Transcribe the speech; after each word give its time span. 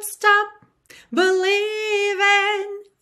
Don't 0.00 0.08
Stop 0.08 0.66
Believing. 1.12 1.50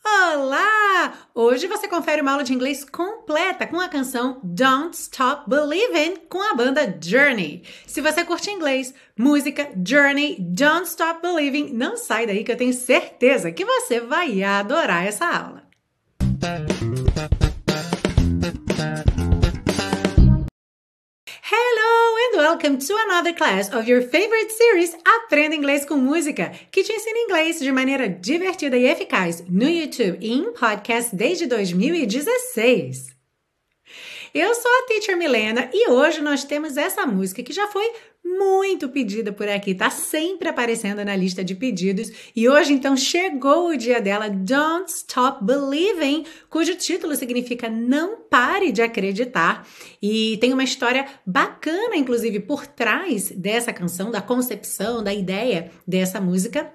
Olá! 0.05 1.15
Hoje 1.33 1.69
você 1.69 1.87
confere 1.87 2.21
uma 2.21 2.33
aula 2.33 2.43
de 2.43 2.53
inglês 2.53 2.85
completa 2.85 3.69
com 3.69 3.79
a 3.79 3.89
canção 3.89 4.41
Don't 4.43 4.97
Stop 4.97 5.49
Believing 5.49 6.17
com 6.29 6.43
a 6.43 6.55
banda 6.55 6.99
Journey. 7.01 7.63
Se 7.87 8.01
você 8.01 8.25
curte 8.25 8.51
inglês, 8.51 8.93
música, 9.17 9.71
Journey, 9.87 10.39
Don't 10.41 10.89
Stop 10.89 11.23
Believing, 11.23 11.73
não 11.73 11.97
sai 11.97 12.27
daí 12.27 12.43
que 12.43 12.51
eu 12.51 12.57
tenho 12.57 12.73
certeza 12.73 13.53
que 13.53 13.65
você 13.65 14.01
vai 14.01 14.43
adorar 14.43 15.07
essa 15.07 15.25
aula. 15.25 15.69
Welcome 22.59 22.77
to 22.77 22.93
another 23.07 23.33
class 23.33 23.73
of 23.73 23.89
your 23.89 24.03
favorite 24.03 24.51
series 24.51 24.93
Aprenda 25.07 25.55
Inglês 25.55 25.85
com 25.85 25.97
Música, 25.97 26.51
que 26.73 26.83
te 26.83 26.93
ensina 26.93 27.17
inglês 27.21 27.61
de 27.61 27.71
maneira 27.71 28.09
divertida 28.09 28.77
e 28.77 28.85
eficaz 28.85 29.45
no 29.49 29.69
YouTube 29.69 30.19
e 30.21 30.33
em 30.33 30.53
podcast 30.53 31.15
desde 31.15 31.47
2016. 31.47 33.17
Eu 34.35 34.53
sou 34.57 34.71
a 34.73 34.87
Teacher 34.89 35.17
Milena 35.17 35.71
e 35.73 35.89
hoje 35.89 36.21
nós 36.21 36.43
temos 36.43 36.77
essa 36.77 37.07
música 37.07 37.45
que 37.45 37.53
já 37.53 37.69
foi 37.69 37.93
muito 38.37 38.89
pedida 38.89 39.33
por 39.33 39.49
aqui, 39.49 39.75
tá 39.75 39.91
sempre 39.91 40.49
aparecendo 40.49 41.05
na 41.05 41.17
lista 41.17 41.43
de 41.43 41.55
pedidos. 41.55 42.11
E 42.35 42.49
hoje 42.49 42.73
então 42.73 42.97
chegou 42.97 43.69
o 43.69 43.77
dia 43.77 44.01
dela, 44.01 44.29
Don't 44.29 44.91
Stop 44.91 45.45
Believing, 45.45 46.25
cujo 46.51 46.75
título 46.75 47.15
significa 47.15 47.69
Não 47.69 48.17
Pare 48.17 48.71
de 48.71 48.83
Acreditar. 48.83 49.67
E 50.03 50.37
tem 50.41 50.53
uma 50.53 50.65
história 50.65 51.07
bacana, 51.25 51.97
inclusive, 51.97 52.41
por 52.41 52.67
trás 52.67 53.31
dessa 53.31 53.73
canção, 53.73 54.11
da 54.11 54.21
concepção, 54.21 55.03
da 55.03 55.13
ideia 55.13 55.71
dessa 55.87 56.21
música. 56.21 56.71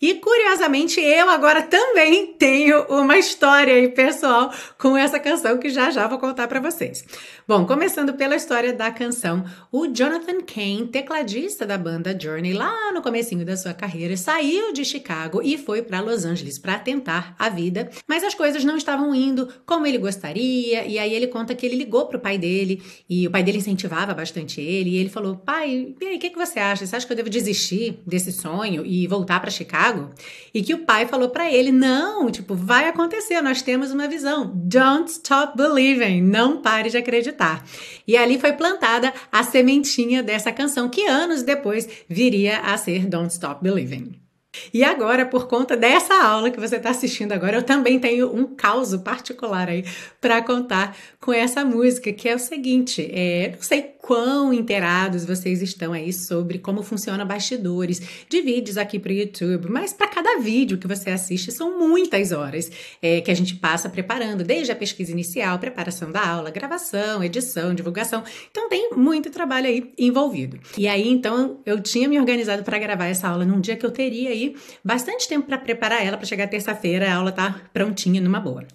E 0.00 0.14
curiosamente, 0.14 1.00
eu 1.00 1.28
agora 1.30 1.62
também 1.62 2.34
tenho 2.34 2.84
uma 2.88 3.18
história 3.18 3.74
aí 3.74 3.88
pessoal 3.88 4.52
com 4.78 4.96
essa 4.96 5.18
canção 5.18 5.58
que 5.58 5.68
já 5.68 5.90
já 5.90 6.06
vou 6.06 6.18
contar 6.18 6.48
para 6.48 6.60
vocês. 6.60 7.04
Bom, 7.46 7.66
começando 7.66 8.14
pela 8.14 8.36
história 8.36 8.72
da 8.72 8.90
canção, 8.90 9.44
o 9.72 9.86
Jonathan 9.88 10.40
Kane 10.42 10.88
tecladista 10.98 11.64
da 11.64 11.78
banda 11.78 12.16
Journey 12.18 12.52
lá 12.52 12.92
no 12.92 13.00
comecinho 13.00 13.44
da 13.44 13.56
sua 13.56 13.72
carreira, 13.72 14.16
saiu 14.16 14.72
de 14.72 14.84
Chicago 14.84 15.40
e 15.40 15.56
foi 15.56 15.80
para 15.80 16.00
Los 16.00 16.24
Angeles 16.24 16.58
para 16.58 16.76
tentar 16.76 17.36
a 17.38 17.48
vida, 17.48 17.88
mas 18.06 18.24
as 18.24 18.34
coisas 18.34 18.64
não 18.64 18.76
estavam 18.76 19.14
indo 19.14 19.48
como 19.64 19.86
ele 19.86 19.98
gostaria, 19.98 20.84
e 20.86 20.98
aí 20.98 21.14
ele 21.14 21.28
conta 21.28 21.54
que 21.54 21.64
ele 21.64 21.76
ligou 21.76 22.06
pro 22.06 22.18
pai 22.18 22.36
dele 22.36 22.82
e 23.08 23.28
o 23.28 23.30
pai 23.30 23.44
dele 23.44 23.58
incentivava 23.58 24.12
bastante 24.12 24.60
ele, 24.60 24.90
e 24.90 24.96
ele 24.96 25.08
falou: 25.08 25.36
"Pai, 25.36 25.94
e 26.00 26.06
aí, 26.06 26.16
o 26.16 26.18
que, 26.18 26.30
que 26.30 26.36
você 26.36 26.58
acha? 26.58 26.84
Você 26.84 26.96
acha 26.96 27.06
que 27.06 27.12
eu 27.12 27.16
devo 27.16 27.30
desistir 27.30 28.00
desse 28.04 28.32
sonho 28.32 28.84
e 28.84 29.06
voltar 29.06 29.38
para 29.40 29.50
Chicago?" 29.50 30.10
E 30.52 30.62
que 30.62 30.74
o 30.74 30.78
pai 30.78 31.06
falou 31.06 31.28
para 31.28 31.50
ele: 31.50 31.70
"Não, 31.70 32.28
tipo, 32.30 32.54
vai 32.54 32.88
acontecer, 32.88 33.40
nós 33.40 33.62
temos 33.62 33.92
uma 33.92 34.08
visão. 34.08 34.50
Don't 34.52 35.08
stop 35.10 35.56
believing, 35.56 36.22
não 36.22 36.60
pare 36.60 36.90
de 36.90 36.96
acreditar." 36.96 37.64
E 38.06 38.16
ali 38.16 38.38
foi 38.38 38.52
plantada 38.54 39.12
a 39.30 39.42
sementinha 39.42 40.22
dessa 40.22 40.50
canção 40.50 40.77
canção 40.78 40.88
que 40.88 41.06
anos 41.06 41.42
depois 41.42 41.88
viria 42.08 42.60
a 42.60 42.78
ser 42.78 43.06
Don't 43.06 43.32
Stop 43.32 43.62
Believing. 43.62 44.27
E 44.72 44.82
agora, 44.82 45.26
por 45.26 45.46
conta 45.46 45.76
dessa 45.76 46.14
aula 46.14 46.50
que 46.50 46.58
você 46.58 46.76
está 46.76 46.90
assistindo 46.90 47.32
agora, 47.32 47.58
eu 47.58 47.62
também 47.62 47.98
tenho 47.98 48.34
um 48.34 48.46
caos 48.46 48.96
particular 48.96 49.68
aí 49.68 49.84
para 50.20 50.42
contar 50.42 50.96
com 51.20 51.32
essa 51.32 51.64
música, 51.64 52.12
que 52.12 52.28
é 52.28 52.34
o 52.34 52.38
seguinte: 52.38 53.08
é, 53.12 53.52
não 53.54 53.62
sei 53.62 53.82
quão 54.08 54.54
inteirados 54.54 55.26
vocês 55.26 55.60
estão 55.60 55.92
aí 55.92 56.14
sobre 56.14 56.58
como 56.58 56.82
funciona 56.82 57.26
bastidores 57.26 58.00
de 58.26 58.40
vídeos 58.40 58.78
aqui 58.78 58.98
para 58.98 59.12
o 59.12 59.14
YouTube, 59.14 59.68
mas 59.68 59.92
para 59.92 60.08
cada 60.08 60.38
vídeo 60.38 60.78
que 60.78 60.86
você 60.86 61.10
assiste 61.10 61.52
são 61.52 61.78
muitas 61.78 62.32
horas 62.32 62.70
é, 63.02 63.20
que 63.20 63.30
a 63.30 63.34
gente 63.34 63.56
passa 63.56 63.88
preparando, 63.88 64.42
desde 64.44 64.72
a 64.72 64.76
pesquisa 64.76 65.12
inicial, 65.12 65.58
preparação 65.58 66.10
da 66.10 66.26
aula, 66.26 66.50
gravação, 66.50 67.22
edição, 67.22 67.74
divulgação. 67.74 68.24
Então 68.50 68.68
tem 68.70 68.90
muito 68.96 69.30
trabalho 69.30 69.66
aí 69.66 69.92
envolvido. 69.98 70.58
E 70.78 70.88
aí 70.88 71.06
então 71.06 71.60
eu 71.66 71.78
tinha 71.78 72.08
me 72.08 72.18
organizado 72.18 72.62
para 72.62 72.78
gravar 72.78 73.06
essa 73.06 73.28
aula 73.28 73.44
num 73.44 73.60
dia 73.60 73.76
que 73.76 73.84
eu 73.84 73.90
teria 73.90 74.37
aí 74.38 74.56
bastante 74.84 75.28
tempo 75.28 75.46
para 75.46 75.58
preparar 75.58 76.04
ela 76.04 76.16
para 76.16 76.26
chegar 76.26 76.48
terça-feira, 76.48 77.10
a 77.10 77.16
aula 77.16 77.32
tá 77.32 77.62
prontinha 77.72 78.20
numa 78.20 78.40
boa. 78.40 78.66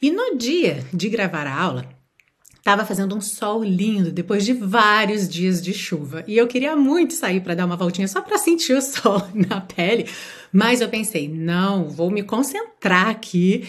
E 0.00 0.10
no 0.10 0.36
dia 0.36 0.84
de 0.92 1.08
gravar 1.08 1.46
a 1.46 1.58
aula, 1.58 1.86
Tava 2.62 2.86
fazendo 2.86 3.16
um 3.16 3.20
sol 3.20 3.64
lindo 3.64 4.12
depois 4.12 4.44
de 4.44 4.52
vários 4.52 5.28
dias 5.28 5.60
de 5.60 5.74
chuva 5.74 6.22
e 6.28 6.38
eu 6.38 6.46
queria 6.46 6.76
muito 6.76 7.12
sair 7.12 7.40
para 7.40 7.56
dar 7.56 7.66
uma 7.66 7.76
voltinha 7.76 8.06
só 8.06 8.22
para 8.22 8.38
sentir 8.38 8.74
o 8.74 8.80
sol 8.80 9.20
na 9.34 9.60
pele, 9.60 10.08
mas 10.52 10.80
eu 10.80 10.88
pensei, 10.88 11.26
não, 11.26 11.88
vou 11.88 12.08
me 12.08 12.22
concentrar 12.22 13.08
aqui 13.08 13.66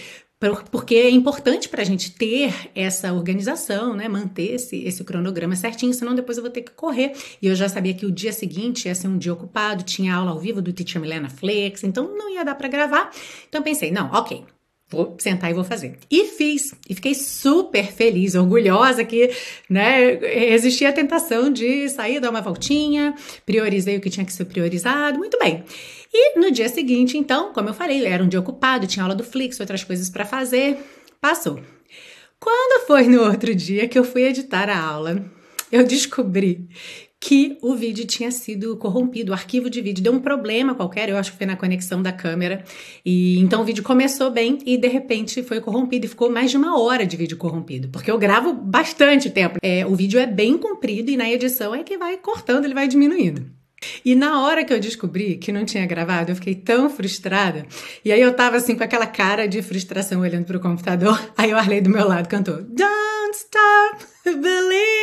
porque 0.69 0.95
é 0.95 1.09
importante 1.09 1.69
para 1.69 1.81
a 1.81 1.85
gente 1.85 2.11
ter 2.11 2.53
essa 2.75 3.13
organização, 3.13 3.95
né? 3.95 4.07
Manter 4.07 4.55
esse, 4.55 4.83
esse 4.83 5.03
cronograma 5.03 5.55
certinho, 5.55 5.93
senão 5.93 6.13
depois 6.15 6.37
eu 6.37 6.43
vou 6.43 6.51
ter 6.51 6.61
que 6.61 6.71
correr. 6.71 7.13
E 7.41 7.47
eu 7.47 7.55
já 7.55 7.69
sabia 7.69 7.93
que 7.93 8.05
o 8.05 8.11
dia 8.11 8.33
seguinte 8.33 8.87
ia 8.87 8.95
ser 8.95 9.07
um 9.07 9.17
dia 9.17 9.33
ocupado, 9.33 9.83
tinha 9.83 10.15
aula 10.15 10.31
ao 10.31 10.39
vivo 10.39 10.61
do 10.61 10.73
Teacher 10.73 11.01
Milena 11.01 11.29
Flex, 11.29 11.83
então 11.83 12.15
não 12.15 12.29
ia 12.29 12.43
dar 12.43 12.55
para 12.55 12.67
gravar. 12.67 13.11
Então 13.47 13.61
pensei, 13.61 13.91
não, 13.91 14.11
ok, 14.11 14.43
vou 14.93 15.15
sentar 15.19 15.49
e 15.49 15.53
vou 15.53 15.63
fazer. 15.63 15.97
E 16.09 16.25
fiz. 16.25 16.73
E 16.89 16.95
fiquei 16.95 17.15
super 17.15 17.91
feliz, 17.91 18.35
orgulhosa 18.35 19.03
que, 19.03 19.31
né, 19.69 20.15
resisti 20.15 20.85
à 20.85 20.93
tentação 20.93 21.51
de 21.51 21.89
sair, 21.89 22.19
dar 22.19 22.29
uma 22.29 22.41
voltinha, 22.41 23.15
priorizei 23.45 23.97
o 23.97 24.01
que 24.01 24.09
tinha 24.09 24.25
que 24.25 24.31
ser 24.31 24.45
priorizado, 24.45 25.17
muito 25.17 25.37
bem. 25.39 25.63
E 26.13 26.39
no 26.39 26.51
dia 26.51 26.69
seguinte, 26.69 27.17
então, 27.17 27.51
como 27.51 27.69
eu 27.69 27.73
falei, 27.73 28.05
era 28.05 28.23
um 28.23 28.27
dia 28.27 28.39
ocupado, 28.39 28.87
tinha 28.87 29.03
aula 29.03 29.15
do 29.15 29.23
Flix, 29.23 29.59
outras 29.59 29.83
coisas 29.83 30.09
para 30.09 30.23
fazer, 30.23 30.77
passou. 31.19 31.59
Quando 32.39 32.85
foi 32.85 33.07
no 33.07 33.23
outro 33.23 33.55
dia 33.55 33.87
que 33.87 33.97
eu 33.97 34.03
fui 34.03 34.23
editar 34.23 34.69
a 34.69 34.79
aula, 34.79 35.25
eu 35.71 35.83
descobri 35.83 36.69
que 37.23 37.57
o 37.61 37.73
vídeo 37.73 38.06
tinha 38.06 38.29
sido 38.31 38.75
corrompido, 38.75 39.31
o 39.31 39.34
arquivo 39.34 39.69
de 39.69 39.79
vídeo 39.79 40.03
deu 40.03 40.11
um 40.11 40.19
problema 40.19 40.75
qualquer, 40.75 41.07
eu 41.07 41.16
acho 41.16 41.31
que 41.31 41.38
foi 41.38 41.47
na 41.47 41.56
conexão 41.56 42.03
da 42.03 42.11
câmera. 42.11 42.66
E 43.06 43.39
então 43.39 43.61
o 43.61 43.63
vídeo 43.63 43.81
começou 43.81 44.29
bem 44.29 44.59
e 44.66 44.75
de 44.75 44.89
repente 44.89 45.41
foi 45.41 45.61
corrompido 45.61 46.06
e 46.06 46.09
ficou 46.09 46.29
mais 46.29 46.51
de 46.51 46.57
uma 46.57 46.78
hora 46.78 47.06
de 47.06 47.16
vídeo 47.16 47.38
corrompido, 47.38 47.88
porque 47.88 48.11
eu 48.11 48.17
gravo 48.17 48.51
bastante 48.51 49.29
tempo. 49.29 49.57
É, 49.63 49.85
o 49.85 49.95
vídeo 49.95 50.19
é 50.19 50.28
bem 50.28 50.57
comprido 50.57 51.09
e 51.09 51.16
na 51.16 51.31
edição 51.31 51.73
é 51.73 51.81
que 51.81 51.97
vai 51.97 52.17
cortando, 52.17 52.66
ele 52.66 52.73
vai 52.73 52.89
diminuindo. 52.89 53.45
E 54.03 54.16
na 54.16 54.41
hora 54.41 54.66
que 54.66 54.73
eu 54.73 54.79
descobri 54.79 55.38
que 55.38 55.53
não 55.53 55.63
tinha 55.63 55.85
gravado, 55.85 56.29
eu 56.29 56.35
fiquei 56.35 56.55
tão 56.55 56.90
frustrada. 56.90 57.66
E 58.03 58.11
aí 58.11 58.19
eu 58.19 58.34
tava 58.34 58.57
assim 58.57 58.75
com 58.75 58.84
aquela 58.84 59.07
cara 59.07 59.47
de 59.47 59.61
frustração 59.61 60.19
olhando 60.19 60.44
pro 60.44 60.59
computador. 60.59 61.17
Aí 61.38 61.53
o 61.53 61.57
Arley 61.57 61.79
do 61.79 61.90
meu 61.90 62.05
lado 62.05 62.28
cantou 62.28 62.57
Don't 62.63 63.34
Stop 63.34 64.05
Believing. 64.25 65.03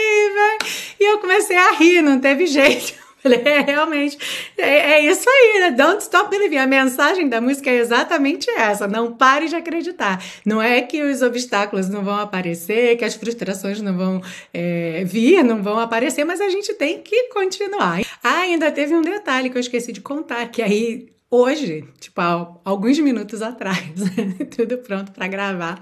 E 0.98 1.12
eu 1.12 1.18
comecei 1.18 1.56
a 1.56 1.72
rir, 1.72 2.02
não 2.02 2.20
teve 2.20 2.46
jeito. 2.46 2.94
Falei, 3.22 3.42
é, 3.44 3.60
realmente, 3.60 4.18
é, 4.56 4.92
é, 4.92 5.04
isso 5.04 5.28
aí, 5.28 5.60
né? 5.60 5.70
Don't 5.72 6.02
stop 6.02 6.30
believing. 6.30 6.56
A 6.56 6.66
mensagem 6.66 7.28
da 7.28 7.38
música 7.38 7.68
é 7.68 7.76
exatamente 7.76 8.48
essa. 8.50 8.88
Não 8.88 9.12
pare 9.12 9.46
de 9.46 9.56
acreditar. 9.56 10.22
Não 10.44 10.60
é 10.60 10.80
que 10.80 11.02
os 11.02 11.20
obstáculos 11.20 11.88
não 11.88 12.02
vão 12.02 12.16
aparecer, 12.16 12.96
que 12.96 13.04
as 13.04 13.14
frustrações 13.14 13.80
não 13.82 13.96
vão 13.96 14.22
é, 14.54 15.04
vir, 15.04 15.44
não 15.44 15.62
vão 15.62 15.78
aparecer, 15.78 16.24
mas 16.24 16.40
a 16.40 16.48
gente 16.48 16.72
tem 16.74 17.02
que 17.02 17.24
continuar. 17.24 18.00
Ah, 18.22 18.40
ainda 18.40 18.70
teve 18.72 18.94
um 18.94 19.02
detalhe 19.02 19.50
que 19.50 19.56
eu 19.58 19.60
esqueci 19.60 19.92
de 19.92 20.00
contar, 20.00 20.46
que 20.48 20.62
aí 20.62 21.08
hoje, 21.30 21.84
tipo, 22.00 22.20
alguns 22.64 22.98
minutos 22.98 23.42
atrás, 23.42 23.78
tudo 24.56 24.78
pronto 24.78 25.12
para 25.12 25.28
gravar, 25.28 25.78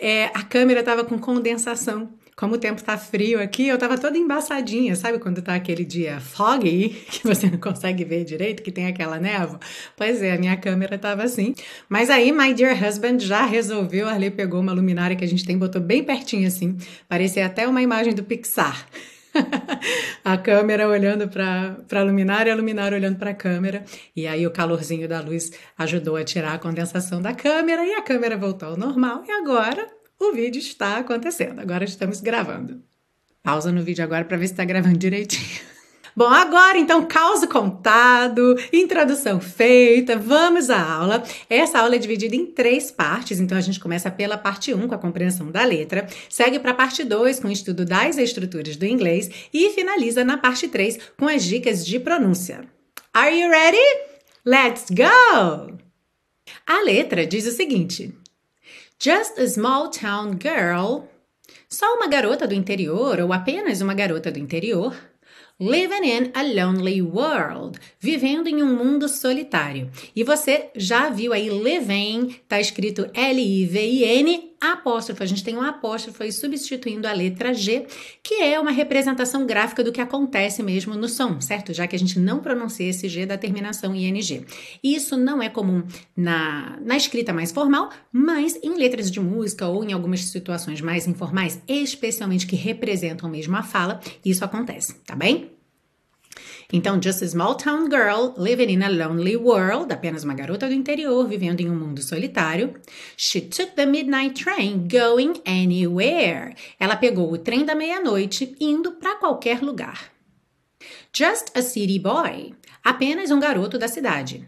é, 0.00 0.26
a 0.26 0.42
câmera 0.42 0.80
estava 0.80 1.02
com 1.02 1.18
condensação 1.18 2.10
como 2.38 2.54
o 2.54 2.58
tempo 2.58 2.80
tá 2.80 2.96
frio 2.96 3.42
aqui, 3.42 3.66
eu 3.66 3.76
tava 3.76 3.98
toda 3.98 4.16
embaçadinha, 4.16 4.94
sabe 4.94 5.18
quando 5.18 5.42
tá 5.42 5.56
aquele 5.56 5.84
dia 5.84 6.20
foggy, 6.20 6.90
que 7.10 7.26
você 7.26 7.50
não 7.50 7.58
consegue 7.58 8.04
ver 8.04 8.22
direito, 8.22 8.62
que 8.62 8.70
tem 8.70 8.86
aquela 8.86 9.18
névoa? 9.18 9.58
Pois 9.96 10.22
é, 10.22 10.34
a 10.34 10.38
minha 10.38 10.56
câmera 10.56 10.96
tava 10.96 11.24
assim. 11.24 11.52
Mas 11.88 12.08
aí, 12.08 12.30
my 12.30 12.54
dear 12.54 12.80
husband 12.80 13.18
já 13.18 13.44
resolveu, 13.44 14.08
Arley 14.08 14.30
pegou 14.30 14.60
uma 14.60 14.72
luminária 14.72 15.16
que 15.16 15.24
a 15.24 15.26
gente 15.26 15.44
tem, 15.44 15.58
botou 15.58 15.82
bem 15.82 16.04
pertinho 16.04 16.46
assim, 16.46 16.78
parecia 17.08 17.44
até 17.44 17.66
uma 17.66 17.82
imagem 17.82 18.14
do 18.14 18.22
Pixar. 18.22 18.86
a 20.24 20.38
câmera 20.38 20.88
olhando 20.88 21.26
para 21.26 21.76
a 21.92 22.02
luminária 22.02 22.52
a 22.52 22.56
luminária 22.56 22.96
olhando 22.96 23.18
para 23.18 23.30
a 23.30 23.34
câmera. 23.34 23.84
E 24.14 24.28
aí 24.28 24.46
o 24.46 24.50
calorzinho 24.52 25.08
da 25.08 25.20
luz 25.20 25.50
ajudou 25.76 26.14
a 26.14 26.22
tirar 26.22 26.54
a 26.54 26.58
condensação 26.58 27.20
da 27.20 27.34
câmera 27.34 27.84
e 27.84 27.94
a 27.94 28.02
câmera 28.02 28.36
voltou 28.36 28.68
ao 28.70 28.76
normal. 28.76 29.24
E 29.26 29.30
agora 29.32 29.97
o 30.20 30.32
vídeo 30.32 30.58
está 30.58 30.98
acontecendo. 30.98 31.60
Agora 31.60 31.84
estamos 31.84 32.20
gravando. 32.20 32.82
Pausa 33.42 33.72
no 33.72 33.82
vídeo 33.82 34.04
agora 34.04 34.24
para 34.24 34.36
ver 34.36 34.46
se 34.46 34.52
está 34.52 34.64
gravando 34.64 34.98
direitinho. 34.98 35.68
Bom, 36.18 36.26
agora 36.26 36.76
então, 36.76 37.06
caos 37.06 37.44
contado, 37.44 38.56
introdução 38.72 39.40
feita, 39.40 40.16
vamos 40.16 40.68
à 40.68 40.82
aula. 40.82 41.22
Essa 41.48 41.78
aula 41.78 41.94
é 41.94 41.98
dividida 41.98 42.34
em 42.34 42.44
três 42.44 42.90
partes, 42.90 43.38
então 43.38 43.56
a 43.56 43.60
gente 43.60 43.78
começa 43.78 44.10
pela 44.10 44.36
parte 44.36 44.74
1 44.74 44.88
com 44.88 44.94
a 44.96 44.98
compreensão 44.98 45.48
da 45.48 45.62
letra, 45.62 46.08
segue 46.28 46.58
para 46.58 46.72
a 46.72 46.74
parte 46.74 47.04
2 47.04 47.38
com 47.38 47.46
o 47.46 47.52
estudo 47.52 47.84
das 47.84 48.18
estruturas 48.18 48.76
do 48.76 48.84
inglês 48.84 49.30
e 49.54 49.70
finaliza 49.70 50.24
na 50.24 50.36
parte 50.36 50.66
3 50.66 50.98
com 51.16 51.28
as 51.28 51.44
dicas 51.44 51.86
de 51.86 52.00
pronúncia. 52.00 52.64
Are 53.14 53.40
you 53.40 53.48
ready? 53.48 53.78
Let's 54.44 54.86
go! 54.90 55.78
A 56.66 56.82
letra 56.84 57.24
diz 57.24 57.46
o 57.46 57.52
seguinte: 57.52 58.12
Just 59.00 59.38
a 59.38 59.46
small 59.46 59.90
town 59.90 60.36
girl, 60.38 61.04
só 61.68 61.94
uma 61.94 62.08
garota 62.08 62.48
do 62.48 62.54
interior 62.54 63.20
ou 63.20 63.32
apenas 63.32 63.80
uma 63.80 63.94
garota 63.94 64.28
do 64.28 64.40
interior, 64.40 64.92
Living 65.60 66.04
in 66.04 66.30
a 66.34 66.42
Lonely 66.42 67.02
World, 67.02 67.80
vivendo 67.98 68.46
em 68.46 68.62
um 68.62 68.76
mundo 68.76 69.08
solitário. 69.08 69.90
E 70.14 70.22
você 70.22 70.70
já 70.76 71.10
viu 71.10 71.32
aí 71.32 71.48
living, 71.48 72.36
tá 72.46 72.60
escrito 72.60 73.10
L-I-V-I-N, 73.12 74.52
apóstrofo. 74.60 75.20
A 75.22 75.26
gente 75.26 75.42
tem 75.42 75.56
um 75.56 75.62
apóstrofo 75.62 76.22
aí 76.22 76.30
substituindo 76.30 77.08
a 77.08 77.12
letra 77.12 77.52
G, 77.52 77.86
que 78.22 78.34
é 78.34 78.58
uma 78.58 78.70
representação 78.70 79.46
gráfica 79.46 79.82
do 79.82 79.90
que 79.92 80.00
acontece 80.00 80.62
mesmo 80.62 80.94
no 80.94 81.08
som, 81.08 81.40
certo? 81.40 81.72
Já 81.72 81.88
que 81.88 81.96
a 81.96 81.98
gente 81.98 82.20
não 82.20 82.38
pronuncia 82.38 82.88
esse 82.88 83.08
G 83.08 83.26
da 83.26 83.38
terminação 83.38 83.94
ING. 83.94 84.46
Isso 84.82 85.16
não 85.16 85.42
é 85.42 85.48
comum 85.48 85.82
na, 86.16 86.78
na 86.80 86.96
escrita 86.96 87.32
mais 87.32 87.50
formal, 87.50 87.90
mas 88.12 88.58
em 88.62 88.76
letras 88.76 89.10
de 89.10 89.18
música 89.18 89.66
ou 89.66 89.82
em 89.82 89.92
algumas 89.92 90.20
situações 90.20 90.80
mais 90.80 91.08
informais, 91.08 91.60
especialmente 91.66 92.46
que 92.46 92.54
representam 92.54 93.28
mesmo 93.28 93.56
a 93.56 93.62
fala, 93.64 94.00
isso 94.24 94.44
acontece, 94.44 94.94
tá 95.04 95.16
bem? 95.16 95.47
Então, 96.70 97.00
just 97.02 97.22
a 97.22 97.26
small 97.26 97.54
town 97.54 97.88
girl 97.88 98.34
living 98.36 98.70
in 98.70 98.82
a 98.82 98.90
lonely 98.90 99.36
world, 99.36 99.90
apenas 99.90 100.22
uma 100.22 100.34
garota 100.34 100.68
do 100.68 100.74
interior 100.74 101.26
vivendo 101.26 101.60
em 101.60 101.70
um 101.70 101.74
mundo 101.74 102.02
solitário. 102.02 102.74
She 103.16 103.40
took 103.40 103.72
the 103.74 103.86
midnight 103.86 104.34
train 104.34 104.86
going 104.86 105.40
anywhere. 105.46 106.54
Ela 106.78 106.96
pegou 106.96 107.32
o 107.32 107.38
trem 107.38 107.64
da 107.64 107.74
meia-noite 107.74 108.54
indo 108.60 108.92
para 108.92 109.16
qualquer 109.16 109.62
lugar. 109.62 110.12
Just 111.10 111.56
a 111.56 111.62
city 111.62 111.98
boy, 111.98 112.52
apenas 112.84 113.30
um 113.30 113.40
garoto 113.40 113.78
da 113.78 113.88
cidade. 113.88 114.46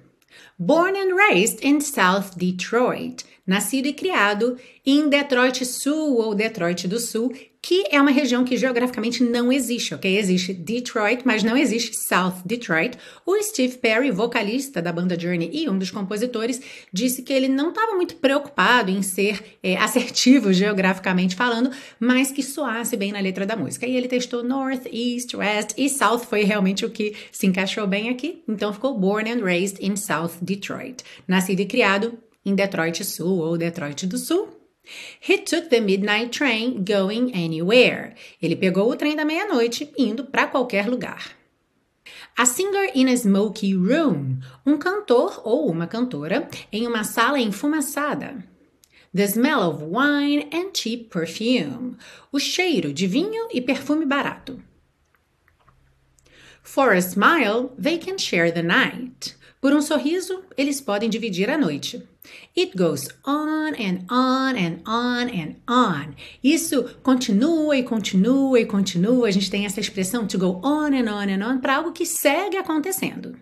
Born 0.59 0.99
and 0.99 1.17
raised 1.17 1.65
in 1.65 1.81
South 1.81 2.37
Detroit, 2.37 3.25
nascido 3.47 3.87
e 3.87 3.95
criado 3.95 4.59
em 4.85 5.09
Detroit 5.09 5.65
Sul 5.65 6.19
ou 6.19 6.35
Detroit 6.35 6.87
do 6.87 7.01
Sul, 7.01 7.33
que 7.63 7.85
é 7.91 8.01
uma 8.01 8.11
região 8.11 8.45
que 8.45 8.57
geograficamente 8.57 9.23
não 9.23 9.53
existe, 9.53 9.95
ok? 9.95 10.19
Existe 10.19 10.55
Detroit, 10.55 11.23
mas 11.25 11.43
não 11.43 11.57
existe 11.57 11.97
South 11.97 12.43
Detroit. 12.45 12.97
O 13.27 13.41
Steve 13.43 13.77
Perry, 13.77 14.11
vocalista 14.11 14.81
da 14.81 14.93
banda 14.93 15.19
Journey 15.19 15.51
e 15.53 15.69
um 15.69 15.79
dos 15.79 15.91
compositores, 15.91 16.61
disse 16.93 17.23
que 17.23 17.33
ele 17.33 17.49
não 17.49 17.69
estava 17.69 17.95
muito 17.95 18.17
preocupado 18.17 18.91
em 18.91 19.03
ser 19.03 19.59
é, 19.63 19.77
assertivo 19.77 20.53
geograficamente 20.55 21.37
falando, 21.37 21.71
mas 21.99 22.33
que 22.33 22.43
soasse 22.43 22.97
bem 22.97 23.13
na 23.13 23.21
letra 23.21 23.45
da 23.45 23.57
música. 23.57 23.87
E 23.87 23.95
ele 23.95 24.09
testou 24.09 24.43
North, 24.43 24.87
East, 24.91 25.35
West 25.35 25.73
e 25.77 25.89
South 25.89 26.21
foi 26.21 26.45
realmente 26.45 26.85
o 26.87 26.91
que 26.91 27.15
se 27.31 27.47
encaixou 27.47 27.87
bem 27.87 28.09
aqui. 28.09 28.43
Então 28.49 28.73
ficou 28.73 28.99
Born 28.99 29.31
and 29.31 29.45
Raised 29.45 29.79
in 29.81 29.97
South 29.97 30.33
Detroit. 30.41 31.05
Nascido 31.29 31.61
e 31.61 31.67
criado 31.67 32.19
em 32.45 32.55
Detroit 32.55 33.05
Sul 33.05 33.39
ou 33.39 33.59
Detroit 33.59 34.07
do 34.07 34.17
Sul, 34.17 34.60
He 35.21 35.39
took 35.39 35.69
the 35.69 35.81
midnight 35.81 36.31
train 36.31 36.85
going 36.85 37.33
anywhere. 37.35 38.15
Ele 38.43 38.57
pegou 38.57 38.91
o 38.91 38.97
trem 38.97 39.17
da 39.17 39.25
meia-noite 39.25 39.93
indo 39.97 40.25
para 40.25 40.47
qualquer 40.47 40.89
lugar. 40.89 41.37
A 42.37 42.47
singer 42.47 42.91
in 42.95 43.09
a 43.09 43.17
smoky 43.17 43.75
room. 43.75 44.41
Um 44.65 44.79
cantor 44.79 45.41
ou 45.45 45.71
uma 45.71 45.87
cantora 45.87 46.49
em 46.73 46.87
uma 46.87 47.05
sala 47.05 47.39
enfumaçada. 47.39 48.45
The 49.13 49.27
smell 49.27 49.61
of 49.61 49.85
wine 49.85 50.49
and 50.53 50.71
cheap 50.73 51.11
perfume. 51.11 51.97
O 52.33 52.39
cheiro 52.39 52.93
de 52.93 53.07
vinho 53.07 53.49
e 53.53 53.61
perfume 53.61 54.07
barato. 54.07 54.63
For 56.63 56.93
a 56.93 57.01
smile, 57.01 57.73
they 57.77 57.99
can 57.99 58.19
share 58.19 58.53
the 58.53 58.63
night. 58.63 59.37
Por 59.61 59.73
um 59.73 59.83
sorriso, 59.83 60.45
eles 60.57 60.81
podem 60.81 61.11
dividir 61.11 61.51
a 61.51 61.59
noite. 61.59 62.07
It 62.57 62.77
goes 62.77 63.09
on 63.25 63.75
and 63.75 64.05
on 64.11 64.57
and 64.57 64.83
on 64.87 65.29
and 65.29 65.57
on. 65.69 66.15
Isso 66.43 66.97
continua 67.03 67.77
e 67.77 67.83
continua 67.83 68.61
e 68.61 68.67
continua. 68.67 69.29
A 69.29 69.31
gente 69.31 69.51
tem 69.51 69.67
essa 69.67 69.81
expressão 69.81 70.27
to 70.27 70.39
go 70.39 70.61
on 70.65 70.95
and 70.95 71.11
on 71.11 71.33
and 71.33 71.47
on 71.47 71.61
para 71.61 71.77
algo 71.77 71.93
que 71.93 72.05
segue 72.05 72.57
acontecendo. 72.57 73.39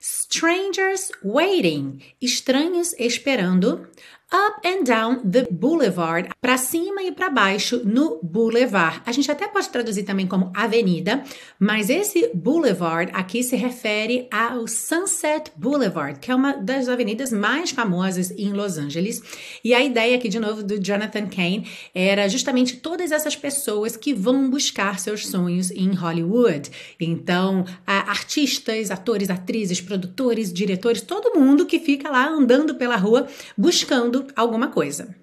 Strangers 0.00 1.10
waiting. 1.24 2.00
Estranhos 2.20 2.92
esperando. 2.98 3.88
Up 4.32 4.66
and 4.66 4.82
down 4.82 5.20
the 5.20 5.46
boulevard, 5.48 6.30
para 6.40 6.58
cima 6.58 7.00
e 7.00 7.12
para 7.12 7.30
baixo 7.30 7.82
no 7.84 8.18
boulevard. 8.20 9.00
A 9.06 9.12
gente 9.12 9.30
até 9.30 9.46
pode 9.46 9.68
traduzir 9.68 10.02
também 10.02 10.26
como 10.26 10.50
avenida, 10.52 11.22
mas 11.60 11.88
esse 11.88 12.32
boulevard 12.34 13.12
aqui 13.14 13.44
se 13.44 13.54
refere 13.54 14.26
ao 14.28 14.66
Sunset 14.66 15.52
Boulevard, 15.54 16.18
que 16.18 16.32
é 16.32 16.34
uma 16.34 16.54
das 16.54 16.88
avenidas 16.88 17.30
mais 17.30 17.70
famosas 17.70 18.32
em 18.32 18.52
Los 18.52 18.76
Angeles. 18.76 19.22
E 19.62 19.72
a 19.72 19.84
ideia 19.84 20.16
aqui 20.16 20.28
de 20.28 20.40
novo 20.40 20.60
do 20.60 20.76
Jonathan 20.76 21.28
Kane 21.28 21.70
era 21.94 22.28
justamente 22.28 22.78
todas 22.78 23.12
essas 23.12 23.36
pessoas 23.36 23.96
que 23.96 24.12
vão 24.12 24.50
buscar 24.50 24.98
seus 24.98 25.28
sonhos 25.28 25.70
em 25.70 25.94
Hollywood. 25.94 26.68
Então, 26.98 27.64
artistas, 27.86 28.90
atores, 28.90 29.30
atrizes, 29.30 29.80
produtores, 29.80 30.52
diretores, 30.52 31.00
todo 31.00 31.38
mundo 31.38 31.64
que 31.64 31.78
fica 31.78 32.10
lá 32.10 32.26
andando 32.26 32.74
pela 32.74 32.96
rua 32.96 33.28
buscando 33.56 34.15
procurando 34.16 34.32
alguma 34.36 34.68
coisa. 34.68 35.14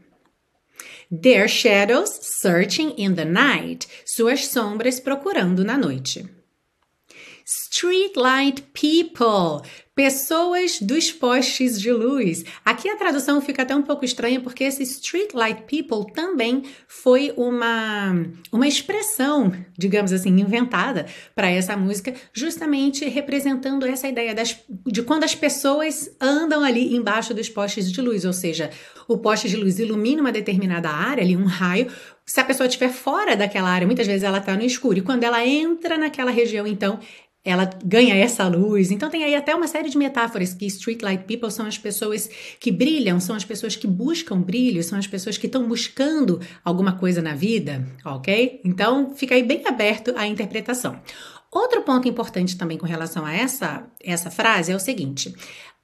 Their 1.12 1.48
shadows 1.48 2.20
searching 2.42 2.92
in 2.98 3.16
the 3.16 3.26
night. 3.26 3.88
Suas 4.06 4.48
sombras 4.48 5.00
procurando 5.00 5.64
na 5.64 5.78
noite. 5.78 6.28
Streetlight 7.46 8.74
people. 8.74 9.64
Pessoas 9.96 10.80
dos 10.82 11.12
postes 11.12 11.80
de 11.80 11.92
luz. 11.92 12.44
Aqui 12.66 12.90
a 12.90 12.98
tradução 12.98 13.40
fica 13.40 13.62
até 13.62 13.76
um 13.76 13.84
pouco 13.84 14.04
estranha 14.04 14.42
porque 14.42 14.64
esse 14.64 14.82
streetlight 14.82 15.66
people 15.68 16.12
também 16.12 16.64
foi 16.88 17.32
uma, 17.38 18.26
uma 18.52 18.68
expressão, 18.68 19.54
digamos 19.78 20.12
assim, 20.12 20.30
inventada 20.30 21.06
para 21.36 21.48
essa 21.48 21.78
música, 21.78 22.12
justamente 22.34 23.08
representando 23.08 23.86
essa 23.86 24.08
ideia 24.08 24.34
das, 24.34 24.58
de 24.68 25.04
quando 25.04 25.26
as 25.26 25.36
pessoas 25.36 26.10
andam 26.20 26.64
ali 26.64 26.96
embaixo 26.96 27.32
dos 27.32 27.48
postes 27.48 27.92
de 27.92 28.02
luz, 28.02 28.26
ou 28.26 28.34
seja, 28.34 28.72
o 29.08 29.20
poste 29.20 29.48
de 29.48 29.56
luz 29.56 29.78
ilumina 29.78 30.22
uma 30.22 30.32
determinada 30.32 30.90
área, 30.90 31.24
ali 31.24 31.38
um 31.38 31.46
raio, 31.46 31.88
se 32.26 32.40
a 32.40 32.46
pessoa 32.46 32.68
estiver 32.68 32.90
fora 32.90 33.36
daquela 33.36 33.70
área, 33.70 33.86
muitas 33.86 34.08
vezes 34.08 34.24
ela 34.24 34.38
está 34.38 34.56
no 34.56 34.64
escuro. 34.64 34.98
E 34.98 35.02
quando 35.02 35.24
ela 35.24 35.46
entra 35.46 35.98
naquela 35.98 36.32
região, 36.32 36.66
então 36.66 37.00
ela 37.44 37.70
ganha 37.84 38.16
essa 38.16 38.48
luz. 38.48 38.90
Então 38.90 39.10
tem 39.10 39.24
aí 39.24 39.36
até 39.36 39.54
uma 39.54 39.68
série 39.68 39.90
de 39.90 39.98
metáforas 39.98 40.54
que 40.54 40.66
streetlight 40.66 41.26
people 41.26 41.52
são 41.52 41.66
as 41.66 41.78
pessoas 41.78 42.30
que 42.60 42.72
brilham, 42.72 43.20
são 43.20 43.36
as 43.36 43.44
pessoas 43.44 43.76
que 43.76 43.86
buscam 43.86 44.40
brilho, 44.42 44.82
são 44.84 44.98
as 44.98 45.08
pessoas 45.08 45.38
que 45.38 45.48
estão 45.48 45.68
buscando 45.68 46.40
alguma 46.64 46.94
coisa 46.94 47.22
na 47.22 47.36
vida, 47.36 47.86
ok? 48.06 48.62
Então 48.64 49.14
fica 49.14 49.36
aí 49.36 49.44
bem 49.44 49.62
aberto 49.68 50.14
a 50.16 50.26
interpretação. 50.26 51.00
Outro 51.52 51.82
ponto 51.82 52.08
importante 52.08 52.58
também 52.58 52.78
com 52.78 52.86
relação 52.86 53.26
a 53.26 53.34
essa, 53.34 53.86
essa 54.02 54.32
frase 54.32 54.72
é 54.72 54.76
o 54.76 54.80
seguinte: 54.80 55.36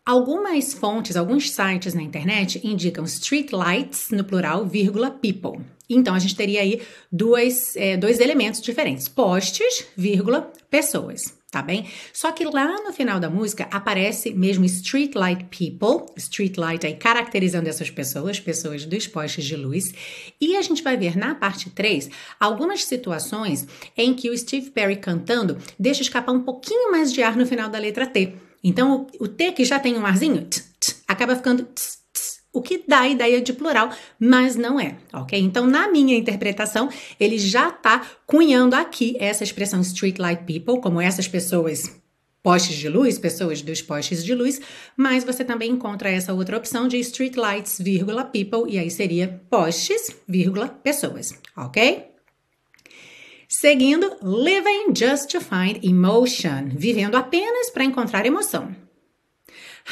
Algumas 0.06 0.74
fontes, 0.74 1.18
alguns 1.18 1.52
sites 1.52 1.94
na 1.94 2.02
internet 2.02 2.66
indicam 2.66 3.04
streetlights 3.04 4.10
no 4.12 4.24
plural, 4.24 4.66
vírgula, 4.66 5.12
people. 5.12 5.64
Então 5.90 6.16
a 6.16 6.20
gente 6.20 6.36
teria 6.36 6.62
aí 6.62 6.82
dois, 7.12 7.76
é, 7.76 7.98
dois 7.98 8.20
elementos 8.20 8.62
diferentes: 8.62 9.10
postes, 9.10 9.86
vírgula, 9.96 10.52
pessoas 10.70 11.39
tá 11.52 11.62
bem? 11.62 11.88
Só 12.14 12.32
que 12.32 12.46
lá 12.46 12.82
no 12.84 12.94
final 12.94 13.20
da 13.20 13.30
música 13.30 13.68
aparece 13.72 14.34
mesmo 14.34 14.66
Streetlight 14.66 15.46
People, 15.46 16.06
Streetlight 16.16 16.86
aí 16.86 16.94
caracterizando 16.96 17.68
essas 17.68 17.90
pessoas, 17.90 18.40
pessoas 18.40 18.86
dos 18.86 19.08
postes 19.08 19.46
de 19.46 19.56
luz, 19.56 19.94
e 20.40 20.56
a 20.56 20.62
gente 20.62 20.84
vai 20.84 20.96
ver 20.96 21.18
na 21.18 21.34
parte 21.36 21.70
3 21.70 22.10
algumas 22.40 22.86
situações 22.86 23.68
em 23.98 24.14
que 24.14 24.30
o 24.30 24.38
Steve 24.38 24.70
Perry 24.70 24.98
cantando 24.98 25.58
deixa 25.78 26.02
escapar 26.02 26.32
um 26.32 26.42
pouquinho 26.42 26.92
mais 26.92 27.12
de 27.12 27.24
ar 27.24 27.36
no 27.36 27.46
final 27.46 27.70
da 27.70 27.80
letra 27.80 28.06
T. 28.06 28.34
Então 28.64 29.08
o, 29.20 29.26
o 29.26 29.28
T 29.28 29.52
que 29.52 29.66
já 29.66 29.80
tem 29.80 29.98
um 29.98 30.06
arzinho, 30.06 30.46
t, 30.46 30.62
t, 30.80 30.96
acaba 31.08 31.36
ficando 31.36 31.64
t, 31.64 31.99
o 32.52 32.62
que 32.62 32.84
dá 32.88 33.02
a 33.02 33.10
ideia 33.10 33.42
de 33.42 33.54
plural, 33.54 33.92
mas 34.20 34.56
não 34.56 34.80
é, 34.80 34.98
ok? 35.14 35.40
Então, 35.40 35.68
na 35.68 35.88
minha 35.88 36.18
interpretação, 36.18 36.90
ele 37.20 37.38
já 37.38 37.70
está 37.70 38.06
cunhando 38.26 38.76
aqui 38.76 39.16
essa 39.20 39.44
expressão 39.44 39.82
streetlight 39.82 40.44
people, 40.46 40.82
como 40.82 41.00
essas 41.00 41.28
pessoas 41.28 42.00
postes 42.42 42.78
de 42.78 42.90
luz, 42.90 43.20
pessoas 43.20 43.62
dos 43.62 43.82
postes 43.82 44.24
de 44.24 44.34
luz, 44.34 44.60
mas 44.96 45.24
você 45.24 45.44
também 45.44 45.72
encontra 45.72 46.10
essa 46.10 46.34
outra 46.34 46.58
opção 46.58 46.88
de 46.88 46.98
streetlights, 46.98 47.80
vírgula, 47.80 48.24
people, 48.24 48.64
e 48.68 48.80
aí 48.80 48.90
seria 48.90 49.42
postes, 49.50 50.16
vírgula, 50.28 50.70
pessoas, 50.70 51.34
ok? 51.56 52.06
Seguindo, 53.48 54.16
living 54.22 54.94
just 54.96 55.30
to 55.32 55.42
find 55.42 55.84
emotion, 55.84 56.70
vivendo 56.76 57.16
apenas 57.16 57.70
para 57.72 57.84
encontrar 57.84 58.26
emoção. 58.26 58.76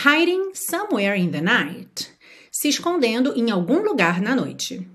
Hiding 0.06 0.54
somewhere 0.54 1.20
in 1.20 1.32
the 1.32 1.42
night, 1.42 2.12
se 2.58 2.68
escondendo 2.68 3.34
em 3.36 3.52
algum 3.52 3.84
lugar 3.84 4.20
na 4.20 4.36
noite. 4.36 4.90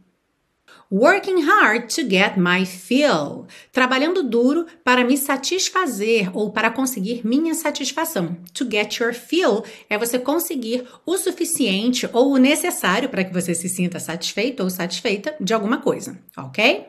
Working 0.91 1.43
hard 1.43 1.95
to 1.95 2.03
get 2.03 2.37
my 2.37 2.67
fill. 2.67 3.47
Trabalhando 3.71 4.25
duro 4.25 4.67
para 4.83 5.05
me 5.05 5.17
satisfazer 5.17 6.37
ou 6.37 6.51
para 6.51 6.73
conseguir 6.73 7.25
minha 7.25 7.55
satisfação. 7.55 8.37
To 8.53 8.69
get 8.69 8.97
your 8.97 9.15
fill 9.15 9.63
é 9.89 9.97
você 9.97 10.19
conseguir 10.19 10.85
o 11.07 11.17
suficiente 11.17 12.09
ou 12.13 12.33
o 12.33 12.37
necessário 12.37 13.09
para 13.09 13.23
que 13.23 13.33
você 13.33 13.55
se 13.55 13.69
sinta 13.69 14.01
satisfeito 14.01 14.65
ou 14.65 14.69
satisfeita 14.69 15.33
de 15.41 15.55
alguma 15.55 15.79
coisa, 15.79 16.19
ok? 16.37 16.87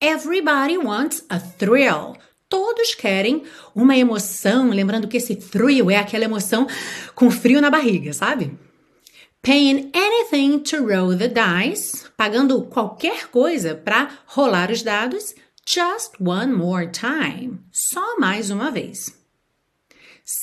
Everybody 0.00 0.78
wants 0.78 1.24
a 1.28 1.40
thrill. 1.40 2.14
Todos 2.48 2.94
querem 2.94 3.42
uma 3.74 3.96
emoção, 3.96 4.70
lembrando 4.70 5.08
que 5.08 5.16
esse 5.16 5.34
thrill 5.34 5.90
é 5.90 5.96
aquela 5.96 6.26
emoção 6.26 6.68
com 7.12 7.28
frio 7.28 7.60
na 7.60 7.70
barriga, 7.70 8.12
sabe? 8.12 8.56
Paying 9.42 9.90
anything 9.94 10.62
to 10.64 10.86
roll 10.86 11.16
the 11.16 11.26
dice, 11.26 12.06
pagando 12.14 12.62
qualquer 12.66 13.28
coisa 13.30 13.74
para 13.74 14.10
rolar 14.26 14.70
os 14.70 14.82
dados. 14.82 15.34
Just 15.66 16.20
one 16.20 16.52
more 16.52 16.86
time, 16.86 17.60
só 17.72 18.18
mais 18.18 18.50
uma 18.50 18.70
vez. 18.70 19.18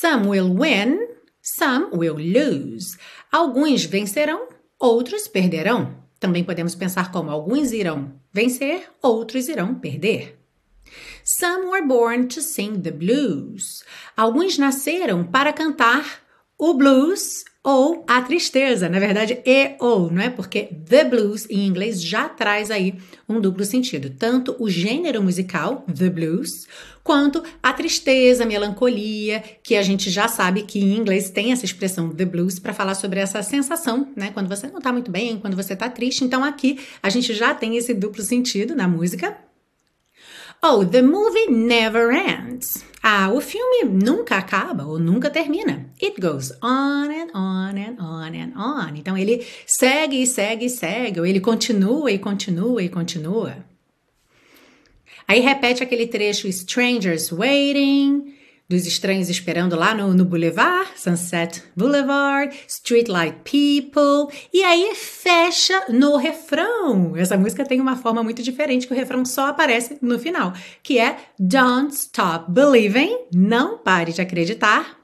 Some 0.01 0.27
will 0.27 0.49
win, 0.51 1.09
some 1.43 1.89
will 1.91 2.15
lose. 2.15 2.97
Alguns 3.31 3.85
vencerão, 3.85 4.47
outros 4.79 5.27
perderão. 5.27 5.95
Também 6.19 6.43
podemos 6.43 6.73
pensar 6.73 7.11
como 7.11 7.29
alguns 7.29 7.71
irão 7.71 8.11
vencer, 8.33 8.89
outros 8.99 9.47
irão 9.47 9.75
perder. 9.75 10.39
Some 11.23 11.67
were 11.67 11.85
born 11.85 12.27
to 12.29 12.41
sing 12.41 12.81
the 12.81 12.91
blues. 12.91 13.83
Alguns 14.15 14.57
nasceram 14.57 15.23
para 15.23 15.53
cantar 15.53 16.21
o 16.57 16.73
blues 16.73 17.43
ou 17.67 18.05
a 18.07 18.21
tristeza, 18.21 18.87
na 18.87 18.97
verdade, 18.97 19.41
e 19.45 19.75
ou, 19.81 20.09
não 20.09 20.21
é? 20.21 20.29
Porque 20.29 20.69
the 20.87 21.03
blues 21.03 21.45
em 21.49 21.67
inglês 21.67 22.01
já 22.01 22.29
traz 22.29 22.71
aí 22.71 22.95
um 23.27 23.41
duplo 23.41 23.65
sentido, 23.65 24.09
tanto 24.09 24.55
o 24.57 24.69
gênero 24.69 25.21
musical, 25.21 25.85
the 25.93 26.09
blues, 26.09 26.65
quanto 27.03 27.43
a 27.61 27.73
tristeza, 27.73 28.43
a 28.43 28.47
melancolia, 28.47 29.43
que 29.61 29.75
a 29.75 29.81
gente 29.81 30.09
já 30.09 30.29
sabe 30.29 30.61
que 30.61 30.79
em 30.79 30.95
inglês 30.95 31.29
tem 31.29 31.51
essa 31.51 31.65
expressão 31.65 32.07
the 32.15 32.23
blues 32.23 32.57
para 32.57 32.73
falar 32.73 32.95
sobre 32.95 33.19
essa 33.19 33.43
sensação, 33.43 34.13
né? 34.15 34.31
Quando 34.33 34.47
você 34.47 34.67
não 34.67 34.79
tá 34.79 34.93
muito 34.93 35.11
bem, 35.11 35.37
quando 35.37 35.57
você 35.57 35.75
tá 35.75 35.89
triste. 35.89 36.23
Então 36.23 36.45
aqui 36.45 36.79
a 37.03 37.09
gente 37.09 37.33
já 37.33 37.53
tem 37.53 37.75
esse 37.75 37.93
duplo 37.93 38.23
sentido 38.23 38.77
na 38.77 38.87
música. 38.87 39.46
Oh, 40.61 40.83
the 40.83 41.01
movie 41.01 41.47
never 41.49 42.11
ends. 42.11 42.83
Ah, 43.03 43.31
o 43.31 43.39
filme 43.39 43.85
nunca 43.85 44.37
acaba 44.37 44.85
ou 44.85 44.99
nunca 44.99 45.29
termina. 45.29 45.89
It 46.01 46.19
goes 46.19 46.51
on 46.61 47.11
and 47.11 47.31
on 47.33 47.77
and 47.77 47.97
on 47.99 48.33
and 48.35 48.53
on. 48.57 48.97
Então 48.97 49.17
ele 49.17 49.45
segue 49.65 50.21
e 50.21 50.27
segue 50.27 50.65
e 50.65 50.69
segue, 50.69 51.19
ou 51.19 51.25
ele 51.25 51.39
continua 51.39 52.11
e 52.11 52.17
continua 52.17 52.83
e 52.83 52.89
continua. 52.89 53.65
Aí 55.27 55.39
repete 55.39 55.83
aquele 55.83 56.07
trecho 56.07 56.47
Strangers 56.47 57.31
Waiting, 57.31 58.33
dos 58.69 58.85
estranhos 58.85 59.29
esperando 59.29 59.75
lá 59.75 59.95
no, 59.95 60.13
no 60.13 60.25
Boulevard, 60.25 60.89
Sunset 60.95 61.63
Boulevard, 61.75 62.55
Streetlight 62.67 63.37
People, 63.43 64.35
e 64.53 64.63
aí 64.63 64.93
fecha 64.95 65.85
no 65.89 66.17
refrão. 66.17 67.15
Essa 67.15 67.37
música 67.37 67.65
tem 67.65 67.79
uma 67.79 67.95
forma 67.95 68.21
muito 68.21 68.43
diferente 68.43 68.85
que 68.85 68.93
o 68.93 68.95
refrão 68.95 69.23
só 69.23 69.47
aparece 69.47 69.97
no 70.01 70.19
final, 70.19 70.53
que 70.83 70.99
é 70.99 71.17
Don't 71.39 71.93
Stop 71.93 72.51
Believing, 72.51 73.27
não 73.33 73.77
pare 73.77 74.11
de 74.11 74.21
acreditar. 74.21 74.97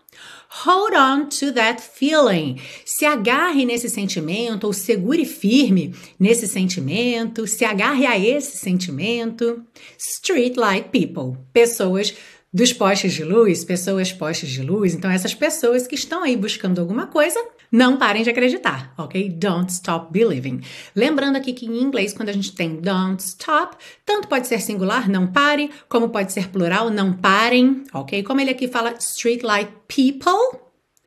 Hold 0.65 0.93
on 0.93 1.29
to 1.29 1.51
that 1.53 1.81
feeling. 1.81 2.59
Se 2.85 3.05
agarre 3.05 3.65
nesse 3.65 3.89
sentimento 3.89 4.65
ou 4.65 4.71
segure 4.71 5.25
firme 5.25 5.95
nesse 6.19 6.47
sentimento, 6.47 7.47
se 7.47 7.65
agarre 7.65 8.05
a 8.05 8.19
esse 8.19 8.57
sentimento. 8.57 9.65
Streetlight 9.97 10.89
people, 10.89 11.39
pessoas 11.51 12.13
dos 12.53 12.71
postes 12.71 13.13
de 13.13 13.23
luz, 13.23 13.65
pessoas 13.65 14.13
postes 14.13 14.49
de 14.49 14.61
luz. 14.61 14.93
Então, 14.93 15.09
essas 15.09 15.33
pessoas 15.33 15.87
que 15.87 15.95
estão 15.95 16.21
aí 16.21 16.37
buscando 16.37 16.79
alguma 16.79 17.07
coisa, 17.07 17.43
não 17.71 17.97
parem 17.97 18.21
de 18.21 18.29
acreditar, 18.29 18.93
ok? 18.95 19.29
Don't 19.29 19.71
stop 19.71 20.11
believing. 20.11 20.61
Lembrando 20.95 21.37
aqui 21.37 21.53
que 21.53 21.65
em 21.65 21.81
inglês, 21.81 22.13
quando 22.13 22.29
a 22.29 22.33
gente 22.33 22.53
tem 22.53 22.75
don't 22.75 23.21
stop, 23.23 23.75
tanto 24.05 24.27
pode 24.27 24.45
ser 24.45 24.61
singular, 24.61 25.09
não 25.09 25.25
pare, 25.25 25.71
como 25.89 26.09
pode 26.09 26.31
ser 26.31 26.49
plural, 26.49 26.91
não 26.91 27.13
parem, 27.13 27.83
ok? 27.91 28.21
Como 28.21 28.39
ele 28.39 28.51
aqui 28.51 28.67
fala 28.67 28.93
street 28.99 29.41
light 29.41 29.71
people, 29.87 30.59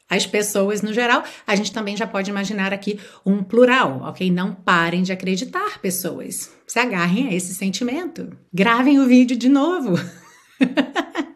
as 0.09 0.27
pessoas 0.27 0.83
no 0.83 0.93
geral, 0.93 1.23
a 1.47 1.55
gente 1.55 1.73
também 1.73 1.97
já 1.97 2.09
pode 2.09 2.29
imaginar 2.29 2.73
aqui 2.73 2.99
um 3.25 3.45
plural, 3.45 4.03
ok? 4.03 4.29
Não 4.33 4.53
parem 4.53 5.05
de 5.05 5.13
acreditar, 5.13 5.81
pessoas. 5.81 6.51
Se 6.67 6.81
agarrem 6.81 7.29
a 7.29 7.35
esse 7.35 7.55
sentimento. 7.55 8.37
Gravem 8.53 8.99
o 8.99 9.07
vídeo 9.07 9.37
de 9.37 9.49
novo. 9.49 9.95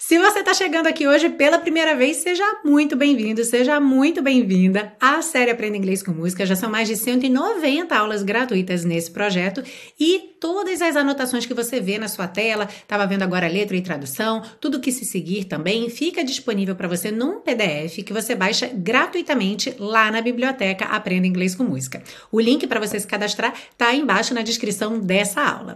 Se 0.03 0.17
você 0.17 0.39
está 0.39 0.51
chegando 0.51 0.87
aqui 0.87 1.07
hoje 1.07 1.29
pela 1.29 1.59
primeira 1.59 1.95
vez, 1.95 2.17
seja 2.17 2.43
muito 2.65 2.95
bem-vindo, 2.95 3.43
seja 3.45 3.79
muito 3.79 4.19
bem-vinda 4.19 4.91
à 4.99 5.21
série 5.21 5.51
Aprenda 5.51 5.77
Inglês 5.77 6.01
com 6.01 6.11
Música. 6.11 6.43
Já 6.43 6.55
são 6.55 6.71
mais 6.71 6.87
de 6.87 6.95
190 6.95 7.95
aulas 7.95 8.23
gratuitas 8.23 8.83
nesse 8.83 9.11
projeto 9.11 9.63
e 9.99 10.31
todas 10.39 10.81
as 10.81 10.95
anotações 10.95 11.45
que 11.45 11.53
você 11.53 11.79
vê 11.79 11.99
na 11.99 12.07
sua 12.07 12.27
tela, 12.27 12.67
estava 12.67 13.05
vendo 13.05 13.21
agora 13.21 13.47
letra 13.47 13.77
e 13.77 13.81
tradução, 13.81 14.41
tudo 14.59 14.79
que 14.79 14.91
se 14.91 15.05
seguir 15.05 15.43
também 15.45 15.87
fica 15.87 16.23
disponível 16.23 16.75
para 16.75 16.87
você 16.87 17.11
num 17.11 17.39
PDF 17.39 18.03
que 18.03 18.11
você 18.11 18.33
baixa 18.33 18.71
gratuitamente 18.73 19.75
lá 19.77 20.09
na 20.09 20.19
biblioteca 20.19 20.85
Aprenda 20.85 21.27
Inglês 21.27 21.53
com 21.53 21.63
Música. 21.63 22.01
O 22.31 22.39
link 22.39 22.65
para 22.65 22.79
você 22.79 22.99
se 22.99 23.05
cadastrar 23.05 23.53
está 23.53 23.93
embaixo 23.93 24.33
na 24.33 24.41
descrição 24.41 24.99
dessa 24.99 25.43
aula. 25.43 25.75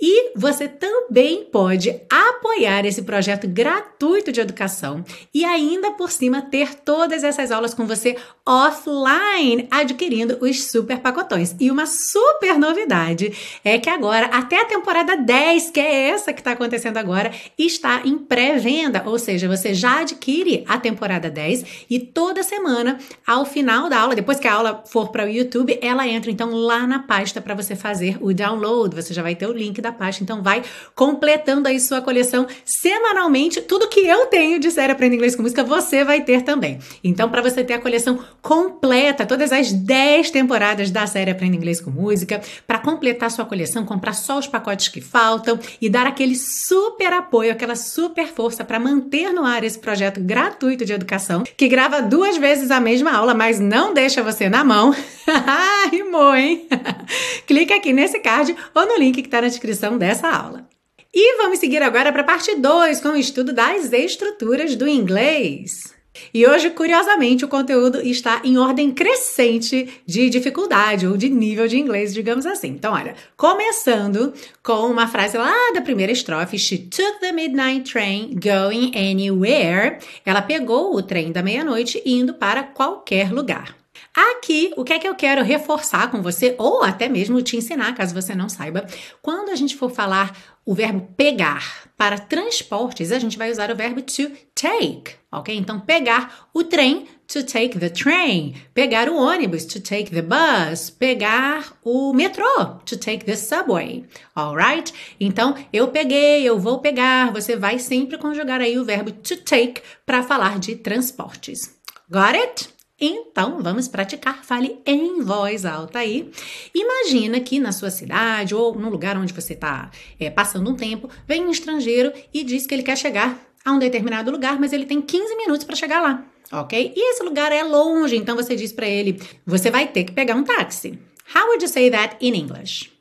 E 0.00 0.32
você 0.34 0.66
também 0.66 1.44
pode 1.44 1.94
apoiar 2.08 2.86
esse 2.86 3.02
projeto 3.02 3.46
gratuito 3.46 3.65
gratuito 3.66 4.30
de 4.30 4.40
educação 4.40 5.04
e 5.34 5.44
ainda 5.44 5.90
por 5.90 6.08
cima 6.10 6.40
ter 6.40 6.72
todas 6.74 7.24
essas 7.24 7.50
aulas 7.50 7.74
com 7.74 7.84
você 7.84 8.16
offline, 8.46 9.66
adquirindo 9.68 10.38
os 10.40 10.70
super 10.70 11.00
pacotões. 11.00 11.56
E 11.58 11.68
uma 11.68 11.84
super 11.84 12.56
novidade 12.58 13.32
é 13.64 13.76
que 13.76 13.90
agora, 13.90 14.26
até 14.26 14.60
a 14.60 14.64
temporada 14.64 15.16
10, 15.16 15.70
que 15.70 15.80
é 15.80 16.10
essa 16.10 16.32
que 16.32 16.40
está 16.40 16.52
acontecendo 16.52 16.96
agora, 16.96 17.32
está 17.58 18.02
em 18.04 18.16
pré-venda, 18.16 19.02
ou 19.04 19.18
seja, 19.18 19.48
você 19.48 19.74
já 19.74 20.02
adquire 20.02 20.64
a 20.68 20.78
temporada 20.78 21.28
10 21.28 21.86
e 21.90 21.98
toda 21.98 22.44
semana, 22.44 22.98
ao 23.26 23.44
final 23.44 23.88
da 23.88 23.98
aula, 23.98 24.14
depois 24.14 24.38
que 24.38 24.46
a 24.46 24.54
aula 24.54 24.84
for 24.86 25.08
para 25.08 25.24
o 25.24 25.28
YouTube, 25.28 25.76
ela 25.82 26.06
entra 26.06 26.30
então 26.30 26.54
lá 26.54 26.86
na 26.86 27.00
pasta 27.00 27.40
para 27.40 27.54
você 27.54 27.74
fazer 27.74 28.16
o 28.20 28.32
download. 28.32 28.94
Você 28.94 29.12
já 29.12 29.22
vai 29.22 29.34
ter 29.34 29.48
o 29.48 29.52
link 29.52 29.80
da 29.80 29.90
pasta, 29.90 30.22
então 30.22 30.40
vai 30.40 30.62
completando 30.94 31.66
aí 31.66 31.80
sua 31.80 32.00
coleção 32.00 32.46
semanalmente 32.64 33.55
tudo 33.62 33.88
que 33.88 34.00
eu 34.00 34.26
tenho 34.26 34.58
de 34.58 34.70
série 34.70 34.92
Aprenda 34.92 35.14
Inglês 35.14 35.34
com 35.34 35.42
Música, 35.42 35.64
você 35.64 36.04
vai 36.04 36.22
ter 36.22 36.42
também. 36.42 36.78
Então, 37.02 37.28
para 37.30 37.42
você 37.42 37.64
ter 37.64 37.74
a 37.74 37.78
coleção 37.78 38.18
completa, 38.42 39.26
todas 39.26 39.52
as 39.52 39.72
10 39.72 40.30
temporadas 40.30 40.90
da 40.90 41.06
série 41.06 41.30
Aprenda 41.30 41.56
Inglês 41.56 41.80
com 41.80 41.90
Música, 41.90 42.40
para 42.66 42.78
completar 42.78 43.30
sua 43.30 43.44
coleção, 43.44 43.84
comprar 43.84 44.12
só 44.12 44.38
os 44.38 44.46
pacotes 44.46 44.88
que 44.88 45.00
faltam 45.00 45.58
e 45.80 45.88
dar 45.88 46.06
aquele 46.06 46.36
super 46.36 47.12
apoio, 47.12 47.52
aquela 47.52 47.76
super 47.76 48.26
força 48.26 48.64
para 48.64 48.80
manter 48.80 49.32
no 49.32 49.44
ar 49.44 49.64
esse 49.64 49.78
projeto 49.78 50.20
gratuito 50.20 50.84
de 50.84 50.92
educação, 50.92 51.44
que 51.56 51.68
grava 51.68 52.02
duas 52.02 52.36
vezes 52.36 52.70
a 52.70 52.80
mesma 52.80 53.12
aula, 53.12 53.34
mas 53.34 53.58
não 53.60 53.94
deixa 53.94 54.22
você 54.22 54.48
na 54.48 54.64
mão. 54.64 54.94
Rimou, 55.90 56.34
hein? 56.34 56.66
Clica 57.46 57.76
aqui 57.76 57.92
nesse 57.92 58.18
card 58.20 58.54
ou 58.74 58.86
no 58.86 58.96
link 58.98 59.22
que 59.22 59.28
está 59.28 59.40
na 59.40 59.48
descrição 59.48 59.96
dessa 59.96 60.28
aula. 60.28 60.75
E 61.18 61.38
vamos 61.38 61.60
seguir 61.60 61.82
agora 61.82 62.12
para 62.12 62.20
a 62.20 62.26
parte 62.26 62.54
2 62.54 63.00
com 63.00 63.08
o 63.08 63.16
estudo 63.16 63.50
das 63.50 63.90
estruturas 63.90 64.76
do 64.76 64.86
inglês. 64.86 65.94
E 66.32 66.46
hoje, 66.46 66.68
curiosamente, 66.68 67.42
o 67.42 67.48
conteúdo 67.48 68.02
está 68.02 68.42
em 68.44 68.58
ordem 68.58 68.90
crescente 68.90 69.88
de 70.04 70.28
dificuldade 70.28 71.06
ou 71.06 71.16
de 71.16 71.30
nível 71.30 71.66
de 71.66 71.78
inglês, 71.78 72.12
digamos 72.12 72.44
assim. 72.44 72.68
Então, 72.68 72.92
olha, 72.92 73.14
começando 73.34 74.34
com 74.62 74.90
uma 74.90 75.08
frase 75.08 75.38
lá 75.38 75.54
da 75.72 75.80
primeira 75.80 76.12
estrofe: 76.12 76.58
She 76.58 76.76
took 76.76 77.18
the 77.20 77.32
midnight 77.32 77.90
train 77.90 78.38
going 78.38 78.92
anywhere. 78.94 79.96
Ela 80.22 80.42
pegou 80.42 80.94
o 80.94 81.00
trem 81.00 81.32
da 81.32 81.42
meia-noite 81.42 82.02
indo 82.04 82.34
para 82.34 82.62
qualquer 82.62 83.32
lugar. 83.32 83.74
Aqui, 84.16 84.72
o 84.78 84.82
que 84.82 84.94
é 84.94 84.98
que 84.98 85.06
eu 85.06 85.14
quero 85.14 85.44
reforçar 85.44 86.10
com 86.10 86.22
você, 86.22 86.54
ou 86.56 86.82
até 86.82 87.06
mesmo 87.06 87.42
te 87.42 87.54
ensinar, 87.54 87.94
caso 87.94 88.14
você 88.14 88.34
não 88.34 88.48
saiba, 88.48 88.86
quando 89.20 89.50
a 89.50 89.54
gente 89.54 89.76
for 89.76 89.90
falar 89.90 90.34
o 90.64 90.72
verbo 90.72 91.06
pegar 91.18 91.90
para 91.98 92.18
transportes, 92.18 93.12
a 93.12 93.18
gente 93.18 93.36
vai 93.36 93.50
usar 93.52 93.70
o 93.70 93.76
verbo 93.76 94.00
to 94.00 94.30
take, 94.54 95.16
ok? 95.30 95.54
Então, 95.54 95.78
pegar 95.78 96.48
o 96.54 96.64
trem, 96.64 97.06
to 97.28 97.44
take 97.44 97.78
the 97.78 97.90
train. 97.90 98.54
Pegar 98.72 99.10
o 99.10 99.16
ônibus, 99.16 99.66
to 99.66 99.80
take 99.80 100.10
the 100.10 100.22
bus. 100.22 100.88
Pegar 100.88 101.76
o 101.84 102.14
metrô, 102.14 102.64
to 102.86 102.96
take 102.96 103.24
the 103.24 103.36
subway, 103.36 104.06
alright? 104.34 104.94
Então, 105.20 105.54
eu 105.70 105.88
peguei, 105.88 106.42
eu 106.42 106.58
vou 106.58 106.78
pegar. 106.78 107.32
Você 107.32 107.54
vai 107.54 107.78
sempre 107.78 108.16
conjugar 108.16 108.62
aí 108.62 108.78
o 108.78 108.84
verbo 108.84 109.12
to 109.12 109.36
take 109.36 109.82
para 110.06 110.22
falar 110.22 110.58
de 110.58 110.74
transportes. 110.76 111.76
Got 112.10 112.34
it? 112.34 112.75
Então, 112.98 113.62
vamos 113.62 113.88
praticar. 113.88 114.42
Fale 114.42 114.80
em 114.86 115.20
voz 115.20 115.66
alta 115.66 115.98
aí. 115.98 116.30
Imagina 116.74 117.40
que 117.40 117.58
na 117.58 117.70
sua 117.70 117.90
cidade 117.90 118.54
ou 118.54 118.74
no 118.74 118.88
lugar 118.88 119.18
onde 119.18 119.34
você 119.34 119.52
está 119.52 119.90
é, 120.18 120.30
passando 120.30 120.70
um 120.70 120.74
tempo, 120.74 121.10
vem 121.26 121.44
um 121.44 121.50
estrangeiro 121.50 122.12
e 122.32 122.42
diz 122.42 122.66
que 122.66 122.74
ele 122.74 122.82
quer 122.82 122.96
chegar 122.96 123.38
a 123.64 123.72
um 123.72 123.78
determinado 123.78 124.30
lugar, 124.30 124.58
mas 124.58 124.72
ele 124.72 124.86
tem 124.86 125.02
15 125.02 125.36
minutos 125.36 125.64
para 125.64 125.76
chegar 125.76 126.00
lá, 126.00 126.24
ok? 126.52 126.92
E 126.96 127.10
esse 127.10 127.22
lugar 127.22 127.50
é 127.50 127.64
longe, 127.64 128.16
então 128.16 128.36
você 128.36 128.54
diz 128.54 128.72
para 128.72 128.86
ele: 128.86 129.20
você 129.44 129.70
vai 129.70 129.88
ter 129.88 130.04
que 130.04 130.12
pegar 130.12 130.36
um 130.36 130.44
táxi. 130.44 130.98
How 131.34 131.48
would 131.48 131.62
you 131.62 131.68
say 131.68 131.90
that 131.90 132.16
in 132.20 132.34
English? 132.34 132.92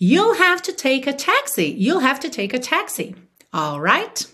You'll 0.00 0.34
have 0.40 0.62
to 0.62 0.72
take 0.72 1.08
a 1.08 1.12
taxi. 1.12 1.76
You'll 1.78 2.04
have 2.04 2.18
to 2.20 2.30
take 2.30 2.56
a 2.56 2.58
taxi. 2.58 3.14
All 3.52 3.80
right? 3.80 4.26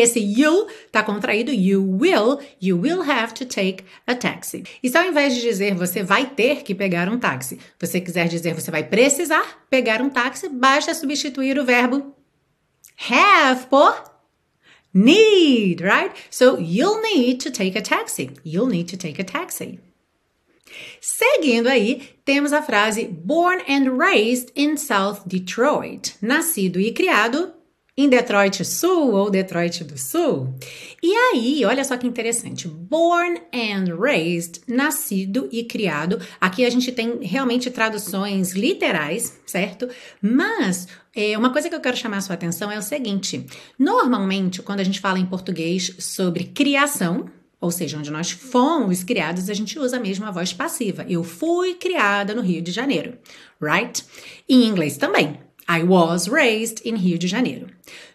Esse 0.00 0.20
you 0.20 0.66
tá 0.90 1.02
contraído, 1.02 1.52
you 1.52 1.82
will, 1.82 2.38
you 2.60 2.78
will 2.78 3.02
have 3.02 3.34
to 3.34 3.44
take 3.44 3.84
a 4.06 4.14
taxi. 4.14 4.64
E 4.82 4.88
se 4.88 4.96
ao 4.96 5.04
invés 5.04 5.34
de 5.34 5.40
dizer 5.40 5.74
você 5.74 6.02
vai 6.02 6.26
ter 6.26 6.62
que 6.62 6.74
pegar 6.74 7.08
um 7.08 7.18
táxi, 7.18 7.58
você 7.78 8.00
quiser 8.00 8.28
dizer 8.28 8.54
você 8.54 8.70
vai 8.70 8.84
precisar 8.84 9.66
pegar 9.70 10.00
um 10.02 10.10
táxi, 10.10 10.48
basta 10.48 10.94
substituir 10.94 11.58
o 11.58 11.64
verbo 11.64 12.14
have 13.10 13.66
por 13.66 14.10
need, 14.92 15.80
right? 15.80 16.12
So 16.30 16.58
you'll 16.58 17.00
need 17.02 17.40
to 17.40 17.50
take 17.50 17.76
a 17.76 17.82
taxi. 17.82 18.30
You'll 18.42 18.68
need 18.68 18.88
to 18.88 18.96
take 18.96 19.20
a 19.20 19.24
taxi. 19.24 19.78
Seguindo 21.00 21.68
aí, 21.68 22.02
temos 22.24 22.52
a 22.52 22.62
frase 22.62 23.06
born 23.06 23.62
and 23.68 23.96
raised 23.96 24.50
in 24.56 24.76
South 24.76 25.22
Detroit. 25.26 26.14
Nascido 26.20 26.80
e 26.80 26.92
criado 26.92 27.52
em 27.96 28.08
Detroit 28.08 28.62
Sul 28.64 29.12
ou 29.12 29.30
Detroit 29.30 29.82
do 29.82 29.96
Sul. 29.96 30.54
E 31.02 31.12
aí, 31.14 31.64
olha 31.64 31.82
só 31.82 31.96
que 31.96 32.06
interessante. 32.06 32.68
Born 32.68 33.40
and 33.54 33.96
raised, 33.98 34.60
nascido 34.68 35.48
e 35.50 35.64
criado. 35.64 36.20
Aqui 36.38 36.64
a 36.66 36.70
gente 36.70 36.92
tem 36.92 37.18
realmente 37.22 37.70
traduções 37.70 38.52
literais, 38.52 39.40
certo? 39.46 39.88
Mas 40.20 40.88
é, 41.14 41.38
uma 41.38 41.50
coisa 41.50 41.70
que 41.70 41.74
eu 41.74 41.80
quero 41.80 41.96
chamar 41.96 42.18
a 42.18 42.20
sua 42.20 42.34
atenção 42.34 42.70
é 42.70 42.78
o 42.78 42.82
seguinte: 42.82 43.46
normalmente, 43.78 44.60
quando 44.60 44.80
a 44.80 44.84
gente 44.84 45.00
fala 45.00 45.18
em 45.18 45.26
português 45.26 45.94
sobre 45.98 46.44
criação, 46.44 47.30
ou 47.58 47.70
seja, 47.70 47.96
onde 47.96 48.10
nós 48.10 48.30
fomos 48.30 49.02
criados, 49.02 49.48
a 49.48 49.54
gente 49.54 49.78
usa 49.78 49.98
mesmo 49.98 50.26
a 50.26 50.30
voz 50.30 50.52
passiva. 50.52 51.06
Eu 51.08 51.24
fui 51.24 51.74
criada 51.74 52.34
no 52.34 52.42
Rio 52.42 52.60
de 52.60 52.70
Janeiro, 52.70 53.18
right? 53.60 54.04
Em 54.46 54.64
inglês 54.64 54.98
também. 54.98 55.45
I 55.68 55.82
was 55.82 56.28
raised 56.28 56.80
in 56.84 56.96
Rio 56.96 57.18
de 57.18 57.26
Janeiro. 57.26 57.66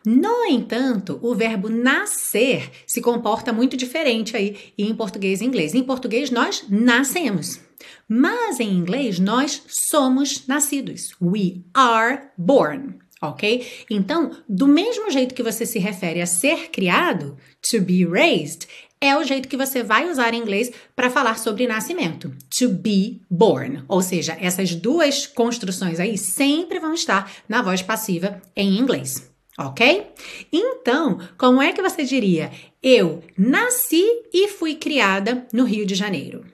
No 0.05 0.45
entanto, 0.45 1.19
o 1.21 1.35
verbo 1.35 1.69
nascer 1.69 2.71
se 2.87 3.01
comporta 3.01 3.51
muito 3.51 3.75
diferente 3.75 4.35
aí 4.35 4.57
em 4.77 4.95
português 4.95 5.41
e 5.41 5.45
inglês. 5.45 5.75
Em 5.75 5.83
português, 5.83 6.31
nós 6.31 6.65
nascemos. 6.69 7.59
Mas 8.07 8.59
em 8.59 8.71
inglês, 8.71 9.19
nós 9.19 9.63
somos 9.67 10.47
nascidos. 10.47 11.15
We 11.21 11.63
are 11.73 12.29
born. 12.37 12.99
Ok? 13.21 13.67
Então, 13.89 14.31
do 14.49 14.67
mesmo 14.67 15.11
jeito 15.11 15.35
que 15.35 15.43
você 15.43 15.63
se 15.63 15.77
refere 15.77 16.21
a 16.21 16.25
ser 16.25 16.71
criado, 16.71 17.37
to 17.61 17.79
be 17.79 18.03
raised, 18.03 18.67
é 19.01 19.17
o 19.17 19.23
jeito 19.23 19.49
que 19.49 19.57
você 19.57 19.81
vai 19.81 20.09
usar 20.09 20.33
em 20.33 20.39
inglês 20.39 20.71
para 20.95 21.09
falar 21.09 21.39
sobre 21.39 21.67
nascimento. 21.67 22.31
To 22.59 22.69
be 22.69 23.19
born. 23.27 23.83
Ou 23.87 24.01
seja, 24.03 24.37
essas 24.39 24.75
duas 24.75 25.25
construções 25.25 25.99
aí 25.99 26.17
sempre 26.19 26.79
vão 26.79 26.93
estar 26.93 27.29
na 27.49 27.63
voz 27.63 27.81
passiva 27.81 28.39
em 28.55 28.77
inglês. 28.77 29.29
Ok? 29.57 30.07
Então, 30.53 31.19
como 31.37 31.61
é 31.61 31.73
que 31.73 31.81
você 31.81 32.03
diria? 32.03 32.51
Eu 32.81 33.23
nasci 33.37 34.05
e 34.31 34.47
fui 34.47 34.75
criada 34.75 35.47
no 35.51 35.65
Rio 35.65 35.85
de 35.85 35.95
Janeiro. 35.95 36.45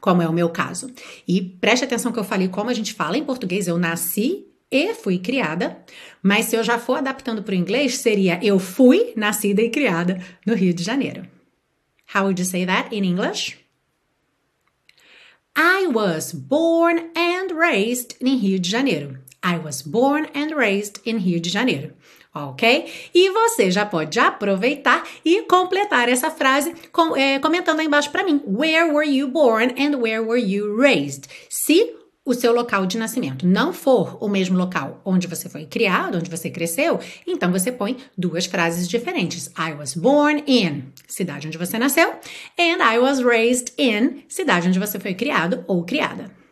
Como 0.00 0.20
é 0.20 0.28
o 0.28 0.32
meu 0.32 0.50
caso. 0.50 0.90
E 1.28 1.40
preste 1.40 1.84
atenção 1.84 2.12
que 2.12 2.18
eu 2.18 2.24
falei 2.24 2.48
como 2.48 2.70
a 2.70 2.74
gente 2.74 2.92
fala 2.92 3.16
em 3.16 3.24
português. 3.24 3.68
Eu 3.68 3.78
nasci 3.78 4.46
e 4.70 4.92
fui 4.92 5.18
criada, 5.18 5.78
mas 6.22 6.46
se 6.46 6.56
eu 6.56 6.64
já 6.64 6.78
for 6.78 6.98
adaptando 6.98 7.42
para 7.42 7.52
o 7.52 7.56
inglês, 7.56 7.98
seria 7.98 8.40
eu 8.42 8.58
fui 8.58 9.12
nascida 9.14 9.62
e 9.62 9.70
criada 9.70 10.20
no 10.44 10.54
Rio 10.54 10.74
de 10.74 10.82
Janeiro. 10.82 11.33
How 12.14 12.22
would 12.26 12.38
you 12.38 12.44
say 12.44 12.64
that 12.64 12.92
in 12.92 13.04
English? 13.04 13.58
I 15.56 15.88
was 15.88 16.32
born 16.32 17.10
and 17.16 17.50
raised 17.50 18.14
in 18.20 18.40
Rio 18.40 18.58
de 18.58 18.68
Janeiro. 18.68 19.16
I 19.42 19.58
was 19.58 19.82
born 19.82 20.26
and 20.32 20.52
raised 20.52 21.00
in 21.04 21.18
Rio 21.18 21.40
de 21.40 21.50
Janeiro. 21.50 21.92
Ok? 22.32 22.88
E 23.12 23.30
você 23.30 23.68
já 23.70 23.84
pode 23.84 24.18
aproveitar 24.20 25.04
e 25.24 25.42
completar 25.42 26.08
essa 26.08 26.30
frase 26.30 26.72
com, 26.92 27.16
é, 27.16 27.40
comentando 27.40 27.80
aí 27.80 27.86
embaixo 27.86 28.10
para 28.12 28.24
mim. 28.24 28.40
Where 28.46 28.92
were 28.92 29.08
you 29.08 29.26
born 29.26 29.74
and 29.76 29.98
where 29.98 30.20
were 30.20 30.40
you 30.40 30.76
raised? 30.76 31.28
Se 31.48 31.94
o 32.24 32.32
seu 32.32 32.52
local 32.52 32.86
de 32.86 32.96
nascimento 32.96 33.46
não 33.46 33.72
for 33.72 34.16
o 34.20 34.28
mesmo 34.28 34.56
local 34.56 35.00
onde 35.04 35.26
você 35.26 35.48
foi 35.48 35.66
criado, 35.66 36.16
onde 36.16 36.30
você 36.30 36.48
cresceu, 36.48 36.98
então 37.26 37.52
você 37.52 37.70
põe 37.70 37.98
duas 38.16 38.46
frases 38.46 38.88
diferentes. 38.88 39.50
I 39.58 39.74
was 39.74 39.94
born 39.94 40.42
in, 40.46 40.84
cidade 41.06 41.46
onde 41.46 41.58
você 41.58 41.78
nasceu, 41.78 42.10
and 42.58 42.82
I 42.82 42.98
was 42.98 43.20
raised 43.20 43.72
in, 43.76 44.22
cidade 44.28 44.68
onde 44.68 44.78
você 44.78 44.98
foi 44.98 45.14
criado 45.14 45.64
ou 45.66 45.84
criada. 45.84 46.43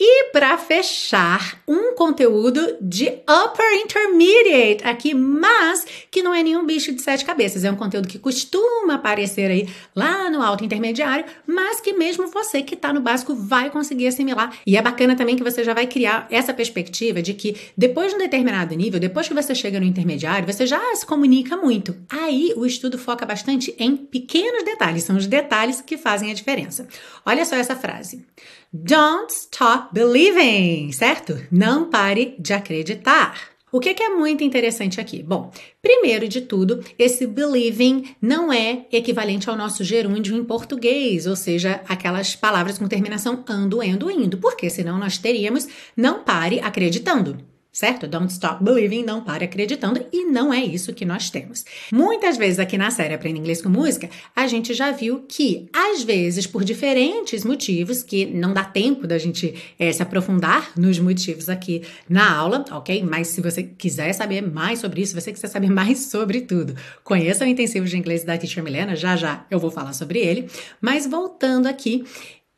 E 0.00 0.30
para 0.30 0.56
fechar, 0.56 1.60
um 1.66 1.92
conteúdo 1.94 2.76
de 2.80 3.06
Upper 3.08 3.74
Intermediate 3.82 4.84
aqui, 4.84 5.12
mas 5.12 5.84
que 6.08 6.22
não 6.22 6.32
é 6.32 6.40
nenhum 6.40 6.64
bicho 6.64 6.92
de 6.92 7.02
sete 7.02 7.24
cabeças. 7.24 7.64
É 7.64 7.70
um 7.70 7.74
conteúdo 7.74 8.06
que 8.06 8.16
costuma 8.16 8.94
aparecer 8.94 9.50
aí 9.50 9.68
lá 9.96 10.30
no 10.30 10.40
alto 10.40 10.64
intermediário, 10.64 11.24
mas 11.44 11.80
que 11.80 11.92
mesmo 11.94 12.28
você 12.28 12.62
que 12.62 12.74
está 12.74 12.92
no 12.92 13.00
básico 13.00 13.34
vai 13.34 13.70
conseguir 13.70 14.06
assimilar. 14.06 14.56
E 14.64 14.76
é 14.76 14.82
bacana 14.82 15.16
também 15.16 15.34
que 15.34 15.42
você 15.42 15.64
já 15.64 15.74
vai 15.74 15.88
criar 15.88 16.28
essa 16.30 16.54
perspectiva 16.54 17.20
de 17.20 17.34
que 17.34 17.56
depois 17.76 18.10
de 18.10 18.14
um 18.14 18.18
determinado 18.18 18.76
nível, 18.76 19.00
depois 19.00 19.26
que 19.26 19.34
você 19.34 19.52
chega 19.52 19.80
no 19.80 19.86
intermediário, 19.86 20.46
você 20.46 20.64
já 20.64 20.94
se 20.94 21.04
comunica 21.04 21.56
muito. 21.56 21.96
Aí 22.08 22.52
o 22.56 22.64
estudo 22.64 22.98
foca 22.98 23.26
bastante 23.26 23.74
em 23.76 23.96
pequenos 23.96 24.62
detalhes, 24.64 25.02
são 25.02 25.16
os 25.16 25.26
detalhes 25.26 25.80
que 25.80 25.98
fazem 25.98 26.30
a 26.30 26.34
diferença. 26.34 26.86
Olha 27.26 27.44
só 27.44 27.56
essa 27.56 27.74
frase. 27.74 28.24
Don't 28.70 29.32
stop 29.32 29.87
believing, 29.92 30.92
certo? 30.92 31.40
Não 31.50 31.88
pare 31.90 32.34
de 32.38 32.52
acreditar. 32.52 33.34
O 33.70 33.80
que 33.80 34.02
é 34.02 34.08
muito 34.08 34.42
interessante 34.42 34.98
aqui? 34.98 35.22
Bom, 35.22 35.50
primeiro 35.82 36.26
de 36.26 36.40
tudo, 36.40 36.82
esse 36.98 37.26
believing 37.26 38.16
não 38.20 38.50
é 38.50 38.86
equivalente 38.90 39.50
ao 39.50 39.56
nosso 39.56 39.84
gerúndio 39.84 40.34
em 40.34 40.42
português, 40.42 41.26
ou 41.26 41.36
seja, 41.36 41.82
aquelas 41.86 42.34
palavras 42.34 42.78
com 42.78 42.88
terminação 42.88 43.44
ando, 43.46 43.82
endo, 43.82 44.10
indo, 44.10 44.38
porque 44.38 44.70
senão 44.70 44.98
nós 44.98 45.18
teríamos 45.18 45.68
não 45.94 46.24
pare 46.24 46.60
acreditando 46.60 47.36
certo? 47.78 48.08
Don't 48.08 48.32
stop 48.32 48.64
believing, 48.64 49.04
não 49.04 49.22
pare 49.22 49.44
acreditando, 49.44 50.04
e 50.12 50.24
não 50.24 50.52
é 50.52 50.64
isso 50.64 50.92
que 50.92 51.04
nós 51.04 51.30
temos. 51.30 51.64
Muitas 51.92 52.36
vezes 52.36 52.58
aqui 52.58 52.76
na 52.76 52.90
série 52.90 53.14
Aprenda 53.14 53.38
Inglês 53.38 53.62
com 53.62 53.68
Música, 53.68 54.10
a 54.34 54.48
gente 54.48 54.74
já 54.74 54.90
viu 54.90 55.24
que, 55.28 55.68
às 55.72 56.02
vezes, 56.02 56.44
por 56.44 56.64
diferentes 56.64 57.44
motivos, 57.44 58.02
que 58.02 58.26
não 58.26 58.52
dá 58.52 58.64
tempo 58.64 59.06
da 59.06 59.16
gente 59.16 59.54
é, 59.78 59.92
se 59.92 60.02
aprofundar 60.02 60.72
nos 60.76 60.98
motivos 60.98 61.48
aqui 61.48 61.82
na 62.08 62.36
aula, 62.36 62.64
ok? 62.72 63.04
Mas 63.04 63.28
se 63.28 63.40
você 63.40 63.62
quiser 63.62 64.12
saber 64.12 64.42
mais 64.42 64.80
sobre 64.80 65.02
isso, 65.02 65.12
se 65.14 65.20
você 65.20 65.32
quiser 65.32 65.46
saber 65.46 65.70
mais 65.70 66.06
sobre 66.06 66.40
tudo, 66.40 66.74
conheça 67.04 67.44
o 67.44 67.46
intensivo 67.46 67.86
de 67.86 67.96
inglês 67.96 68.24
da 68.24 68.36
Teacher 68.36 68.64
Milena, 68.64 68.96
já 68.96 69.14
já 69.14 69.46
eu 69.48 69.60
vou 69.60 69.70
falar 69.70 69.92
sobre 69.92 70.18
ele. 70.18 70.50
Mas 70.80 71.06
voltando 71.06 71.68
aqui, 71.68 72.04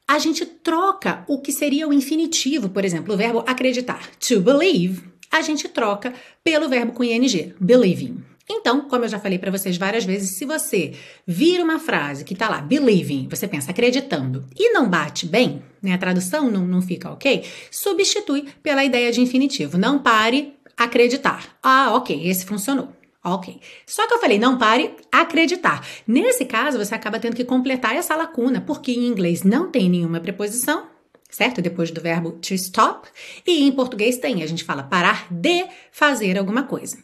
a 0.09 0.19
gente 0.19 0.45
troca 0.45 1.25
o 1.29 1.39
que 1.39 1.53
seria 1.53 1.87
o 1.87 1.93
infinitivo, 1.93 2.69
por 2.71 2.85
exemplo, 2.85 3.15
o 3.15 3.17
verbo 3.17 3.45
acreditar, 3.47 4.11
to 4.19 4.41
believe, 4.41 5.10
a 5.31 5.41
gente 5.43 5.69
troca 5.69 6.13
pelo 6.43 6.69
verbo 6.69 6.93
com 6.93 7.05
ing, 7.05 7.55
believing. 7.61 8.23
Então, 8.53 8.81
como 8.89 9.05
eu 9.05 9.09
já 9.09 9.21
falei 9.21 9.39
para 9.39 9.51
vocês 9.51 9.77
várias 9.77 10.05
vezes, 10.05 10.37
se 10.37 10.45
você 10.45 10.93
vira 11.25 11.63
uma 11.63 11.79
frase 11.79 12.25
que 12.25 12.35
tá 12.35 12.49
lá, 12.49 12.61
believing, 12.61 13.29
você 13.29 13.47
pensa 13.47 13.71
acreditando, 13.71 14.45
e 14.59 14.73
não 14.73 14.89
bate 14.89 15.25
bem, 15.25 15.63
né, 15.81 15.95
a 15.95 15.99
tradução 15.99 16.51
não, 16.51 16.67
não 16.67 16.83
fica 16.83 17.11
ok, 17.11 17.45
substitui 17.71 18.49
pela 18.61 18.85
ideia 18.85 19.13
de 19.13 19.21
infinitivo. 19.21 19.79
Não 19.79 20.01
pare 20.01 20.55
acreditar. 20.77 21.57
Ah, 21.63 21.95
ok, 21.95 22.29
esse 22.29 22.45
funcionou. 22.45 22.93
Ok. 23.23 23.61
Só 23.87 24.07
que 24.09 24.15
eu 24.15 24.19
falei, 24.19 24.39
não 24.39 24.57
pare 24.57 24.95
acreditar. 25.13 25.87
Nesse 26.07 26.47
caso, 26.47 26.79
você 26.79 26.95
acaba 26.95 27.21
tendo 27.21 27.37
que 27.37 27.45
completar 27.45 27.95
essa 27.95 28.17
lacuna, 28.17 28.63
porque 28.63 28.93
em 28.93 29.07
inglês 29.07 29.43
não 29.43 29.71
tem 29.71 29.91
nenhuma 29.91 30.21
preposição, 30.21 30.87
certo? 31.31 31.63
Depois 31.63 31.91
do 31.91 32.01
verbo 32.01 32.33
to 32.33 32.55
stop. 32.55 33.09
E 33.47 33.65
em 33.67 33.73
português 33.73 34.19
tem, 34.19 34.43
a 34.43 34.47
gente 34.47 34.65
fala 34.65 34.83
parar 34.83 35.27
de 35.31 35.67
fazer 35.93 36.39
alguma 36.39 36.65
coisa. 36.65 36.99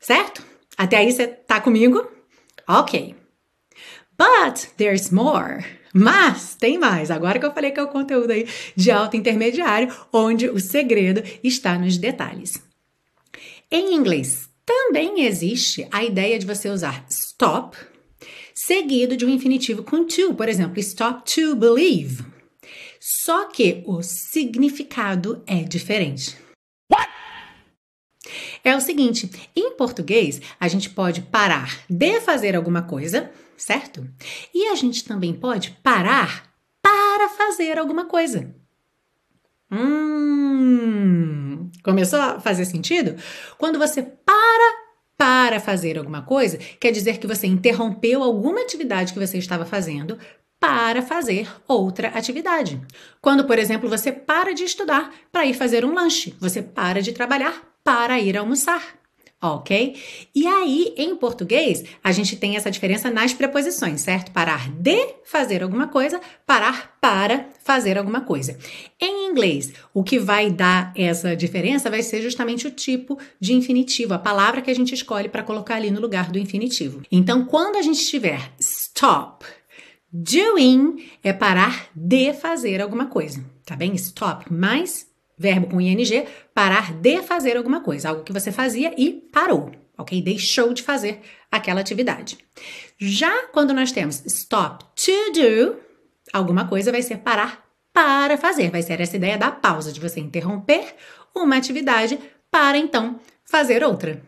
Certo? 0.00 0.44
Até 0.76 0.98
aí 0.98 1.10
você 1.10 1.26
tá 1.26 1.60
comigo? 1.60 2.06
Ok. 2.66 3.14
But 4.16 4.68
there's 4.76 5.10
more. 5.10 5.64
Mas 5.92 6.54
tem 6.54 6.78
mais. 6.78 7.10
Agora 7.10 7.38
que 7.38 7.46
eu 7.46 7.52
falei 7.52 7.70
que 7.70 7.80
é 7.80 7.82
o 7.82 7.88
conteúdo 7.88 8.30
aí 8.30 8.46
de 8.76 8.90
alto 8.90 9.16
intermediário, 9.16 9.92
onde 10.12 10.48
o 10.48 10.60
segredo 10.60 11.22
está 11.42 11.78
nos 11.78 11.96
detalhes. 11.96 12.62
Em 13.70 13.94
inglês, 13.94 14.48
também 14.64 15.24
existe 15.24 15.86
a 15.90 16.04
ideia 16.04 16.38
de 16.38 16.46
você 16.46 16.68
usar 16.68 17.04
stop 17.08 17.76
seguido 18.54 19.16
de 19.16 19.24
um 19.24 19.30
infinitivo 19.30 19.82
com 19.82 20.04
to, 20.04 20.34
por 20.34 20.48
exemplo, 20.48 20.78
stop 20.80 21.22
to 21.32 21.54
believe. 21.54 22.24
Só 23.10 23.46
que 23.46 23.82
o 23.86 24.02
significado 24.02 25.42
é 25.46 25.62
diferente. 25.62 26.36
What? 26.92 27.10
É 28.62 28.76
o 28.76 28.82
seguinte, 28.82 29.30
em 29.56 29.74
português, 29.76 30.42
a 30.60 30.68
gente 30.68 30.90
pode 30.90 31.22
parar 31.22 31.80
de 31.88 32.20
fazer 32.20 32.54
alguma 32.54 32.82
coisa, 32.82 33.30
certo? 33.56 34.06
E 34.52 34.66
a 34.66 34.74
gente 34.74 35.04
também 35.04 35.32
pode 35.32 35.70
parar 35.82 36.52
para 36.82 37.30
fazer 37.30 37.78
alguma 37.78 38.04
coisa. 38.04 38.54
Hum, 39.72 41.70
começou 41.82 42.20
a 42.20 42.40
fazer 42.40 42.66
sentido? 42.66 43.16
Quando 43.56 43.78
você 43.78 44.02
para 44.02 44.88
para 45.16 45.58
fazer 45.58 45.98
alguma 45.98 46.22
coisa, 46.22 46.58
quer 46.78 46.92
dizer 46.92 47.18
que 47.18 47.26
você 47.26 47.46
interrompeu 47.46 48.22
alguma 48.22 48.60
atividade 48.60 49.12
que 49.12 49.18
você 49.18 49.36
estava 49.36 49.64
fazendo 49.64 50.16
para 50.60 51.02
fazer 51.02 51.48
outra 51.66 52.08
atividade. 52.08 52.80
Quando, 53.20 53.44
por 53.44 53.58
exemplo, 53.58 53.88
você 53.88 54.10
para 54.10 54.52
de 54.52 54.64
estudar 54.64 55.12
para 55.30 55.46
ir 55.46 55.54
fazer 55.54 55.84
um 55.84 55.94
lanche, 55.94 56.34
você 56.40 56.62
para 56.62 57.00
de 57.00 57.12
trabalhar 57.12 57.62
para 57.84 58.18
ir 58.20 58.36
almoçar 58.36 58.98
ok? 59.40 59.96
E 60.34 60.46
aí, 60.46 60.94
em 60.96 61.14
português, 61.14 61.84
a 62.02 62.10
gente 62.10 62.36
tem 62.36 62.56
essa 62.56 62.70
diferença 62.70 63.10
nas 63.10 63.32
preposições, 63.32 64.00
certo? 64.00 64.32
Parar 64.32 64.68
de 64.70 65.14
fazer 65.24 65.62
alguma 65.62 65.86
coisa, 65.86 66.20
parar 66.44 66.98
para 67.00 67.48
fazer 67.62 67.96
alguma 67.96 68.22
coisa. 68.22 68.58
Em 69.00 69.30
inglês, 69.30 69.72
o 69.94 70.02
que 70.02 70.18
vai 70.18 70.50
dar 70.50 70.92
essa 70.96 71.36
diferença 71.36 71.88
vai 71.88 72.02
ser 72.02 72.20
justamente 72.20 72.66
o 72.66 72.70
tipo 72.70 73.18
de 73.40 73.54
infinitivo, 73.54 74.14
a 74.14 74.18
palavra 74.18 74.60
que 74.60 74.70
a 74.70 74.74
gente 74.74 74.94
escolhe 74.94 75.28
para 75.28 75.44
colocar 75.44 75.76
ali 75.76 75.90
no 75.90 76.00
lugar 76.00 76.30
do 76.30 76.38
infinitivo. 76.38 77.02
Então, 77.10 77.44
quando 77.44 77.76
a 77.76 77.82
gente 77.82 78.04
tiver 78.04 78.52
stop, 78.58 79.44
doing 80.12 81.10
é 81.22 81.32
parar 81.32 81.88
de 81.94 82.32
fazer 82.32 82.80
alguma 82.80 83.06
coisa, 83.06 83.44
tá 83.64 83.76
bem? 83.76 83.94
Stop 83.94 84.52
mais 84.52 85.08
verbo 85.38 85.68
com 85.68 85.80
ing, 85.80 86.26
parar 86.52 86.92
de 86.92 87.22
fazer 87.22 87.56
alguma 87.56 87.80
coisa, 87.80 88.08
algo 88.08 88.24
que 88.24 88.32
você 88.32 88.50
fazia 88.50 88.92
e 88.98 89.12
parou, 89.32 89.70
ok? 89.96 90.20
Deixou 90.20 90.74
de 90.74 90.82
fazer 90.82 91.20
aquela 91.50 91.80
atividade. 91.80 92.38
Já 92.98 93.46
quando 93.48 93.72
nós 93.72 93.92
temos 93.92 94.24
stop 94.26 94.84
to 94.96 95.32
do, 95.32 95.76
alguma 96.32 96.66
coisa 96.66 96.90
vai 96.90 97.02
ser 97.02 97.18
parar 97.18 97.64
para 97.92 98.36
fazer, 98.36 98.70
vai 98.70 98.82
ser 98.82 99.00
essa 99.00 99.16
ideia 99.16 99.38
da 99.38 99.50
pausa, 99.50 99.92
de 99.92 100.00
você 100.00 100.20
interromper 100.20 100.94
uma 101.34 101.56
atividade 101.56 102.18
para 102.50 102.76
então 102.76 103.20
fazer 103.44 103.84
outra. 103.84 104.22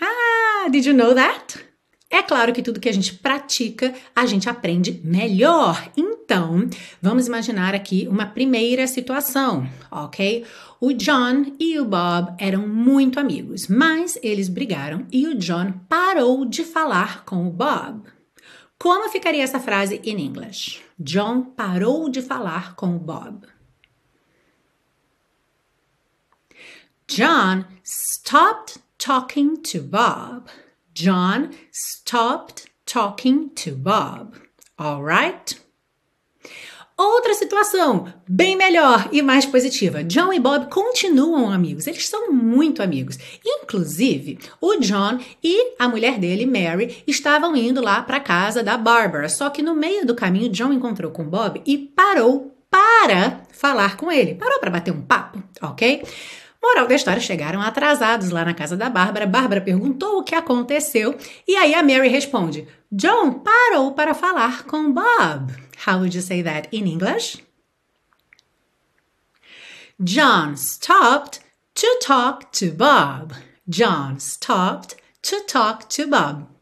Ah, 0.00 0.68
did 0.68 0.86
you 0.86 0.94
know 0.94 1.14
that? 1.14 1.73
É 2.14 2.22
claro 2.22 2.52
que 2.52 2.62
tudo 2.62 2.78
que 2.78 2.88
a 2.88 2.92
gente 2.92 3.12
pratica, 3.14 3.92
a 4.14 4.24
gente 4.24 4.48
aprende 4.48 5.00
melhor. 5.02 5.90
Então, 5.96 6.70
vamos 7.02 7.26
imaginar 7.26 7.74
aqui 7.74 8.06
uma 8.08 8.24
primeira 8.24 8.86
situação, 8.86 9.68
ok? 9.90 10.46
O 10.80 10.92
John 10.92 11.56
e 11.58 11.76
o 11.80 11.84
Bob 11.84 12.32
eram 12.38 12.68
muito 12.68 13.18
amigos, 13.18 13.66
mas 13.66 14.16
eles 14.22 14.48
brigaram 14.48 15.08
e 15.10 15.26
o 15.26 15.34
John 15.34 15.72
parou 15.88 16.44
de 16.44 16.62
falar 16.62 17.24
com 17.24 17.48
o 17.48 17.50
Bob. 17.50 18.04
Como 18.78 19.10
ficaria 19.10 19.42
essa 19.42 19.58
frase 19.58 20.00
em 20.04 20.24
inglês? 20.24 20.80
John 20.96 21.42
parou 21.42 22.08
de 22.08 22.22
falar 22.22 22.76
com 22.76 22.94
o 22.94 23.00
Bob. 23.00 23.44
John 27.08 27.64
stopped 27.82 28.78
talking 28.98 29.56
to 29.56 29.82
Bob. 29.82 30.48
John 30.94 31.50
stopped 31.72 32.68
talking 32.86 33.48
to 33.56 33.72
Bob. 33.72 34.36
Alright? 34.80 35.56
Outra 36.96 37.34
situação, 37.34 38.06
bem 38.28 38.54
melhor 38.54 39.08
e 39.10 39.20
mais 39.20 39.44
positiva. 39.44 40.04
John 40.04 40.32
e 40.32 40.38
Bob 40.38 40.70
continuam 40.70 41.50
amigos, 41.50 41.88
eles 41.88 42.06
são 42.06 42.30
muito 42.30 42.80
amigos. 42.80 43.18
Inclusive, 43.44 44.38
o 44.60 44.76
John 44.76 45.18
e 45.42 45.74
a 45.80 45.88
mulher 45.88 46.20
dele, 46.20 46.46
Mary, 46.46 47.02
estavam 47.04 47.56
indo 47.56 47.82
lá 47.82 48.00
para 48.00 48.20
casa 48.20 48.62
da 48.62 48.78
Barbara. 48.78 49.28
Só 49.28 49.50
que 49.50 49.62
no 49.62 49.74
meio 49.74 50.06
do 50.06 50.14
caminho, 50.14 50.52
John 50.52 50.72
encontrou 50.72 51.10
com 51.10 51.24
Bob 51.24 51.60
e 51.66 51.76
parou 51.76 52.56
para 52.70 53.42
falar 53.50 53.96
com 53.96 54.12
ele. 54.12 54.36
Parou 54.36 54.60
para 54.60 54.70
bater 54.70 54.92
um 54.92 55.02
papo, 55.02 55.42
ok? 55.60 56.04
Moral 56.64 56.88
da 56.88 56.94
história, 56.94 57.20
chegaram 57.20 57.60
atrasados 57.60 58.30
lá 58.30 58.42
na 58.42 58.54
casa 58.54 58.74
da 58.74 58.88
Bárbara. 58.88 59.26
Bárbara 59.26 59.60
perguntou 59.60 60.18
o 60.18 60.24
que 60.24 60.34
aconteceu 60.34 61.14
e 61.46 61.54
aí 61.56 61.74
a 61.74 61.82
Mary 61.82 62.08
responde: 62.08 62.66
John 62.90 63.40
parou 63.40 63.92
para 63.92 64.14
falar 64.14 64.64
com 64.64 64.90
Bob. 64.90 65.52
How 65.86 65.98
would 65.98 66.16
you 66.16 66.22
say 66.22 66.42
that 66.42 66.70
in 66.72 66.86
English? 66.86 67.44
John 70.02 70.56
stopped 70.56 71.40
to 71.74 71.98
talk 72.00 72.46
to 72.58 72.72
Bob. 72.72 73.34
John 73.68 74.18
stopped 74.18 74.96
to 75.20 75.42
talk 75.46 75.86
to 75.90 76.06
Bob. 76.06 76.53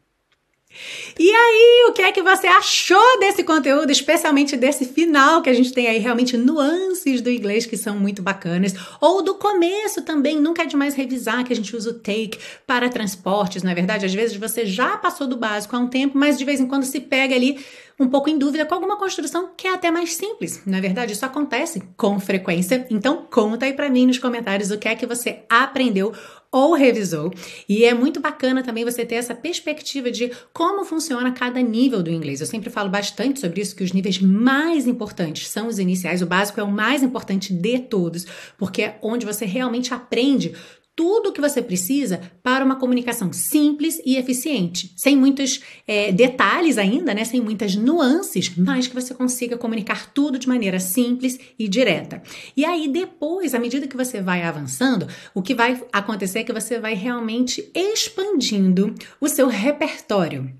E 1.19 1.29
aí, 1.29 1.85
o 1.89 1.93
que 1.93 2.01
é 2.01 2.11
que 2.11 2.21
você 2.21 2.47
achou 2.47 3.19
desse 3.19 3.43
conteúdo, 3.43 3.91
especialmente 3.91 4.57
desse 4.57 4.85
final 4.85 5.41
que 5.41 5.49
a 5.49 5.53
gente 5.53 5.71
tem 5.71 5.87
aí 5.87 5.99
realmente 5.99 6.35
nuances 6.35 7.21
do 7.21 7.29
inglês 7.29 7.65
que 7.65 7.77
são 7.77 7.97
muito 7.97 8.21
bacanas, 8.21 8.73
ou 8.99 9.21
do 9.21 9.35
começo 9.35 10.01
também, 10.01 10.39
nunca 10.39 10.63
é 10.63 10.65
demais 10.65 10.95
revisar 10.95 11.43
que 11.43 11.53
a 11.53 11.55
gente 11.55 11.75
usa 11.75 11.91
o 11.91 11.93
take 11.93 12.39
para 12.65 12.89
transportes, 12.89 13.61
não 13.61 13.71
é 13.71 13.75
verdade? 13.75 14.05
Às 14.05 14.13
vezes 14.13 14.35
você 14.37 14.65
já 14.65 14.97
passou 14.97 15.27
do 15.27 15.37
básico 15.37 15.75
há 15.75 15.79
um 15.79 15.87
tempo, 15.87 16.17
mas 16.17 16.37
de 16.37 16.45
vez 16.45 16.59
em 16.59 16.67
quando 16.67 16.83
se 16.83 16.99
pega 16.99 17.35
ali 17.35 17.63
um 17.99 18.07
pouco 18.07 18.29
em 18.29 18.37
dúvida 18.37 18.65
com 18.65 18.73
alguma 18.73 18.97
construção 18.97 19.51
que 19.55 19.67
é 19.67 19.73
até 19.73 19.91
mais 19.91 20.15
simples. 20.15 20.61
Na 20.65 20.77
é 20.77 20.81
verdade, 20.81 21.13
isso 21.13 21.25
acontece 21.25 21.81
com 21.95 22.19
frequência. 22.19 22.87
Então, 22.89 23.27
conta 23.31 23.65
aí 23.65 23.73
para 23.73 23.89
mim 23.89 24.07
nos 24.07 24.17
comentários 24.17 24.71
o 24.71 24.77
que 24.77 24.87
é 24.87 24.95
que 24.95 25.05
você 25.05 25.43
aprendeu 25.49 26.11
ou 26.53 26.73
revisou. 26.75 27.33
E 27.67 27.83
é 27.83 27.95
muito 27.95 28.19
bacana 28.19 28.61
também 28.61 28.85
você 28.85 29.03
ter 29.03 29.15
essa 29.15 29.33
perspectiva 29.33 30.11
de 30.11 30.31
como 30.53 30.85
funciona 30.85 31.31
cada 31.31 31.59
nível 31.59 32.03
do 32.03 32.11
inglês. 32.11 32.39
Eu 32.39 32.45
sempre 32.45 32.69
falo 32.69 32.91
bastante 32.91 33.39
sobre 33.39 33.59
isso, 33.59 33.75
que 33.75 33.83
os 33.83 33.91
níveis 33.91 34.19
mais 34.19 34.85
importantes 34.85 35.49
são 35.49 35.67
os 35.67 35.79
iniciais, 35.79 36.21
o 36.21 36.27
básico 36.27 36.59
é 36.59 36.63
o 36.63 36.71
mais 36.71 37.01
importante 37.01 37.51
de 37.51 37.79
todos, 37.79 38.27
porque 38.55 38.83
é 38.83 38.99
onde 39.01 39.25
você 39.25 39.45
realmente 39.45 39.93
aprende 39.93 40.53
tudo 40.95 41.29
o 41.29 41.31
que 41.31 41.41
você 41.41 41.61
precisa 41.61 42.21
para 42.43 42.63
uma 42.63 42.75
comunicação 42.75 43.33
simples 43.33 43.99
e 44.05 44.15
eficiente, 44.15 44.93
sem 44.95 45.17
muitos 45.17 45.61
é, 45.87 46.11
detalhes 46.11 46.77
ainda, 46.77 47.13
né, 47.13 47.25
sem 47.25 47.41
muitas 47.41 47.75
nuances, 47.75 48.55
mas 48.55 48.87
que 48.87 48.93
você 48.93 49.13
consiga 49.13 49.57
comunicar 49.57 50.13
tudo 50.13 50.37
de 50.37 50.47
maneira 50.47 50.79
simples 50.79 51.39
e 51.57 51.67
direta. 51.67 52.21
E 52.55 52.63
aí 52.63 52.87
depois, 52.87 53.53
à 53.55 53.59
medida 53.59 53.87
que 53.87 53.97
você 53.97 54.21
vai 54.21 54.43
avançando, 54.43 55.07
o 55.33 55.41
que 55.41 55.55
vai 55.55 55.81
acontecer 55.91 56.39
é 56.39 56.43
que 56.43 56.53
você 56.53 56.79
vai 56.79 56.93
realmente 56.93 57.71
expandindo 57.73 58.93
o 59.19 59.27
seu 59.27 59.47
repertório. 59.47 60.53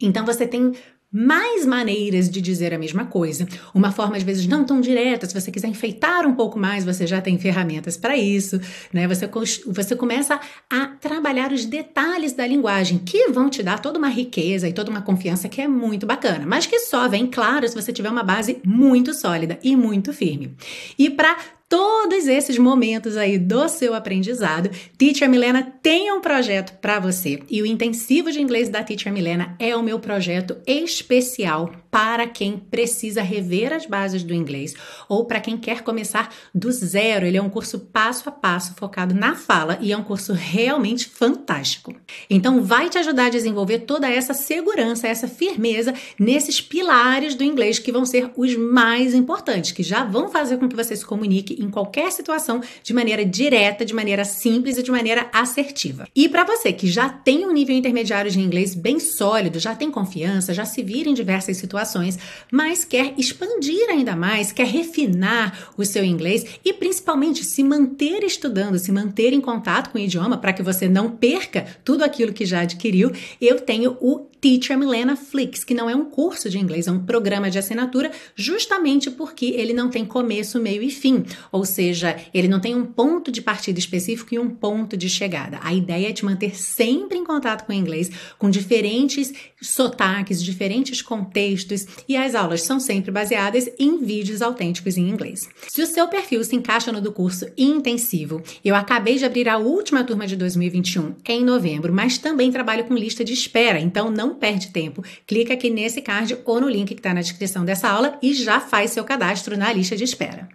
Então 0.00 0.24
você 0.24 0.46
tem 0.46 0.72
mais 1.16 1.64
maneiras 1.64 2.28
de 2.28 2.42
dizer 2.42 2.74
a 2.74 2.78
mesma 2.78 3.06
coisa. 3.06 3.48
Uma 3.74 3.90
forma, 3.90 4.18
às 4.18 4.22
vezes, 4.22 4.46
não 4.46 4.64
tão 4.64 4.82
direta. 4.82 5.26
Se 5.26 5.32
você 5.32 5.50
quiser 5.50 5.68
enfeitar 5.68 6.26
um 6.26 6.34
pouco 6.34 6.58
mais, 6.58 6.84
você 6.84 7.06
já 7.06 7.22
tem 7.22 7.38
ferramentas 7.38 7.96
para 7.96 8.14
isso. 8.16 8.60
Né? 8.92 9.08
Você, 9.08 9.26
você 9.66 9.96
começa 9.96 10.38
a 10.68 10.86
trabalhar 11.00 11.52
os 11.52 11.64
detalhes 11.64 12.34
da 12.34 12.46
linguagem, 12.46 12.98
que 12.98 13.28
vão 13.28 13.48
te 13.48 13.62
dar 13.62 13.78
toda 13.78 13.98
uma 13.98 14.08
riqueza 14.08 14.68
e 14.68 14.74
toda 14.74 14.90
uma 14.90 15.00
confiança 15.00 15.48
que 15.48 15.62
é 15.62 15.66
muito 15.66 16.04
bacana, 16.06 16.44
mas 16.46 16.66
que 16.66 16.78
só 16.80 17.08
vem, 17.08 17.26
claro, 17.26 17.66
se 17.66 17.74
você 17.74 17.92
tiver 17.92 18.10
uma 18.10 18.22
base 18.22 18.60
muito 18.62 19.14
sólida 19.14 19.58
e 19.62 19.74
muito 19.74 20.12
firme. 20.12 20.54
E 20.98 21.08
para 21.08 21.36
todos 21.68 22.26
esses 22.26 22.58
momentos 22.58 23.16
aí 23.16 23.38
do 23.38 23.68
seu 23.68 23.94
aprendizado, 23.94 24.70
Teacher 24.96 25.28
Milena 25.28 25.62
tem 25.82 26.12
um 26.12 26.20
projeto 26.20 26.78
para 26.80 26.98
você. 26.98 27.42
E 27.50 27.60
o 27.62 27.66
intensivo 27.66 28.30
de 28.30 28.40
inglês 28.40 28.68
da 28.68 28.82
Teacher 28.82 29.12
Milena 29.12 29.56
é 29.58 29.74
o 29.74 29.82
meu 29.82 29.98
projeto 29.98 30.56
especial 30.66 31.70
para 31.96 32.26
quem 32.26 32.58
precisa 32.58 33.22
rever 33.22 33.72
as 33.72 33.86
bases 33.86 34.22
do 34.22 34.34
inglês 34.34 34.74
ou 35.08 35.24
para 35.24 35.40
quem 35.40 35.56
quer 35.56 35.80
começar 35.80 36.30
do 36.54 36.70
zero. 36.70 37.24
Ele 37.24 37.38
é 37.38 37.42
um 37.42 37.48
curso 37.48 37.78
passo 37.78 38.28
a 38.28 38.32
passo 38.32 38.74
focado 38.74 39.14
na 39.14 39.34
fala 39.34 39.78
e 39.80 39.92
é 39.92 39.96
um 39.96 40.04
curso 40.04 40.34
realmente 40.34 41.08
fantástico. 41.08 41.96
Então 42.28 42.62
vai 42.62 42.90
te 42.90 42.98
ajudar 42.98 43.24
a 43.24 43.30
desenvolver 43.30 43.78
toda 43.78 44.10
essa 44.10 44.34
segurança, 44.34 45.08
essa 45.08 45.26
firmeza 45.26 45.94
nesses 46.20 46.60
pilares 46.60 47.34
do 47.34 47.42
inglês 47.42 47.78
que 47.78 47.90
vão 47.90 48.04
ser 48.04 48.30
os 48.36 48.54
mais 48.54 49.14
importantes, 49.14 49.72
que 49.72 49.82
já 49.82 50.04
vão 50.04 50.28
fazer 50.28 50.58
com 50.58 50.68
que 50.68 50.76
você 50.76 50.94
se 50.94 51.06
comunique 51.06 51.56
em 51.58 51.70
qualquer 51.70 52.12
situação 52.12 52.60
de 52.82 52.92
maneira 52.92 53.24
direta, 53.24 53.86
de 53.86 53.94
maneira 53.94 54.26
simples 54.26 54.76
e 54.76 54.82
de 54.82 54.90
maneira 54.90 55.30
assertiva. 55.32 56.06
E 56.14 56.28
para 56.28 56.44
você 56.44 56.74
que 56.74 56.88
já 56.88 57.08
tem 57.08 57.46
um 57.46 57.52
nível 57.54 57.74
intermediário 57.74 58.30
de 58.30 58.38
inglês 58.38 58.74
bem 58.74 59.00
sólido, 59.00 59.58
já 59.58 59.74
tem 59.74 59.90
confiança, 59.90 60.52
já 60.52 60.66
se 60.66 60.82
vira 60.82 61.08
em 61.08 61.14
diversas 61.14 61.56
situações, 61.56 61.85
situações, 61.86 62.18
mas 62.50 62.84
quer 62.84 63.14
expandir 63.16 63.88
ainda 63.88 64.16
mais, 64.16 64.52
quer 64.52 64.66
refinar 64.66 65.70
o 65.76 65.84
seu 65.84 66.04
inglês 66.04 66.44
e 66.64 66.72
principalmente 66.72 67.44
se 67.44 67.62
manter 67.62 68.22
estudando, 68.24 68.78
se 68.78 68.92
manter 68.92 69.32
em 69.32 69.40
contato 69.40 69.90
com 69.90 69.98
o 69.98 70.00
idioma 70.00 70.36
para 70.36 70.52
que 70.52 70.62
você 70.62 70.88
não 70.88 71.10
perca 71.10 71.66
tudo 71.84 72.02
aquilo 72.02 72.32
que 72.32 72.44
já 72.44 72.60
adquiriu, 72.60 73.12
eu 73.40 73.60
tenho 73.60 73.96
o 74.00 74.26
Teacher 74.40 74.78
Milena 74.78 75.16
Flix, 75.16 75.64
que 75.64 75.74
não 75.74 75.88
é 75.88 75.96
um 75.96 76.04
curso 76.04 76.48
de 76.48 76.58
inglês, 76.58 76.86
é 76.86 76.92
um 76.92 77.04
programa 77.04 77.50
de 77.50 77.58
assinatura, 77.58 78.12
justamente 78.34 79.10
porque 79.10 79.46
ele 79.46 79.72
não 79.72 79.88
tem 79.88 80.04
começo, 80.04 80.60
meio 80.60 80.82
e 80.82 80.90
fim. 80.90 81.24
Ou 81.50 81.64
seja, 81.64 82.16
ele 82.32 82.46
não 82.46 82.60
tem 82.60 82.74
um 82.74 82.84
ponto 82.84 83.32
de 83.32 83.40
partida 83.40 83.78
específico 83.78 84.34
e 84.34 84.38
um 84.38 84.48
ponto 84.48 84.96
de 84.96 85.08
chegada. 85.08 85.58
A 85.62 85.74
ideia 85.74 86.10
é 86.10 86.12
te 86.12 86.24
manter 86.24 86.54
sempre 86.54 87.18
em 87.18 87.24
contato 87.24 87.64
com 87.66 87.72
o 87.72 87.74
inglês, 87.74 88.10
com 88.38 88.48
diferentes 88.50 89.32
sotaques, 89.60 90.42
diferentes 90.42 91.02
contextos, 91.02 91.75
e 92.08 92.16
as 92.16 92.34
aulas 92.34 92.62
são 92.62 92.78
sempre 92.78 93.10
baseadas 93.10 93.68
em 93.78 93.98
vídeos 93.98 94.40
autênticos 94.40 94.96
em 94.96 95.08
inglês. 95.08 95.48
Se 95.68 95.82
o 95.82 95.86
seu 95.86 96.06
perfil 96.06 96.44
se 96.44 96.54
encaixa 96.54 96.92
no 96.92 97.00
do 97.00 97.10
curso 97.10 97.46
intensivo, 97.58 98.40
eu 98.64 98.76
acabei 98.76 99.16
de 99.16 99.24
abrir 99.24 99.48
a 99.48 99.58
última 99.58 100.04
turma 100.04 100.26
de 100.26 100.36
2021 100.36 101.16
em 101.28 101.44
novembro, 101.44 101.92
mas 101.92 102.18
também 102.18 102.52
trabalho 102.52 102.84
com 102.84 102.94
lista 102.94 103.24
de 103.24 103.32
espera, 103.32 103.80
então 103.80 104.10
não 104.10 104.34
perde 104.34 104.68
tempo. 104.68 105.02
Clica 105.26 105.54
aqui 105.54 105.68
nesse 105.68 106.00
card 106.00 106.38
ou 106.44 106.60
no 106.60 106.68
link 106.68 106.94
que 106.94 107.00
está 107.00 107.12
na 107.12 107.20
descrição 107.20 107.64
dessa 107.64 107.88
aula 107.88 108.18
e 108.22 108.32
já 108.32 108.60
faz 108.60 108.92
seu 108.92 109.04
cadastro 109.04 109.56
na 109.56 109.72
lista 109.72 109.96
de 109.96 110.04
espera. 110.04 110.48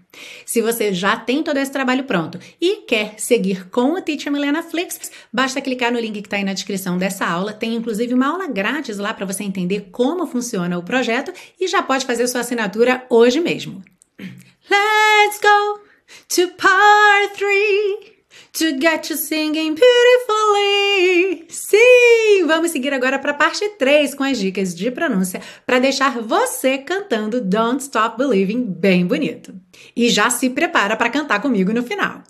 Se 0.45 0.61
você 0.61 0.93
já 0.93 1.15
tem 1.15 1.41
todo 1.41 1.57
esse 1.57 1.71
trabalho 1.71 2.03
pronto 2.03 2.39
e 2.59 2.77
quer 2.87 3.15
seguir 3.17 3.69
com 3.69 3.93
o 3.93 4.01
Teacher 4.01 4.31
Milena 4.31 4.61
Flix, 4.61 5.11
basta 5.31 5.61
clicar 5.61 5.91
no 5.91 5.99
link 5.99 6.21
que 6.21 6.27
está 6.27 6.37
aí 6.37 6.43
na 6.43 6.53
descrição 6.53 6.97
dessa 6.97 7.25
aula. 7.25 7.53
Tem 7.53 7.75
inclusive 7.75 8.13
uma 8.13 8.27
aula 8.27 8.47
grátis 8.47 8.97
lá 8.97 9.13
para 9.13 9.25
você 9.25 9.43
entender 9.43 9.89
como 9.91 10.27
funciona 10.27 10.77
o 10.77 10.83
projeto 10.83 11.33
e 11.59 11.67
já 11.67 11.81
pode 11.81 12.05
fazer 12.05 12.27
sua 12.27 12.41
assinatura 12.41 13.05
hoje 13.09 13.39
mesmo. 13.39 13.83
Let's 14.19 15.39
go 15.41 15.81
to 16.29 16.47
part 16.57 17.37
3 17.37 18.10
to 18.53 18.77
get 18.79 19.09
you 19.09 19.17
singing 19.17 19.75
beautifully. 19.75 21.45
Sim! 21.49 22.45
Vamos 22.45 22.71
seguir 22.71 22.93
agora 22.93 23.17
para 23.17 23.31
a 23.31 23.35
parte 23.35 23.67
3 23.77 24.13
com 24.13 24.23
as 24.23 24.37
dicas 24.37 24.75
de 24.75 24.91
pronúncia 24.91 25.41
para 25.65 25.79
deixar 25.79 26.19
você 26.19 26.77
cantando 26.77 27.39
Don't 27.39 27.81
Stop 27.81 28.17
Believing 28.17 28.63
bem 28.63 29.05
bonito. 29.05 29.53
E 29.95 30.09
já 30.09 30.29
se 30.29 30.49
prepara 30.49 30.95
para 30.95 31.09
cantar 31.09 31.41
comigo 31.41 31.71
no 31.71 31.83
final. 31.83 32.23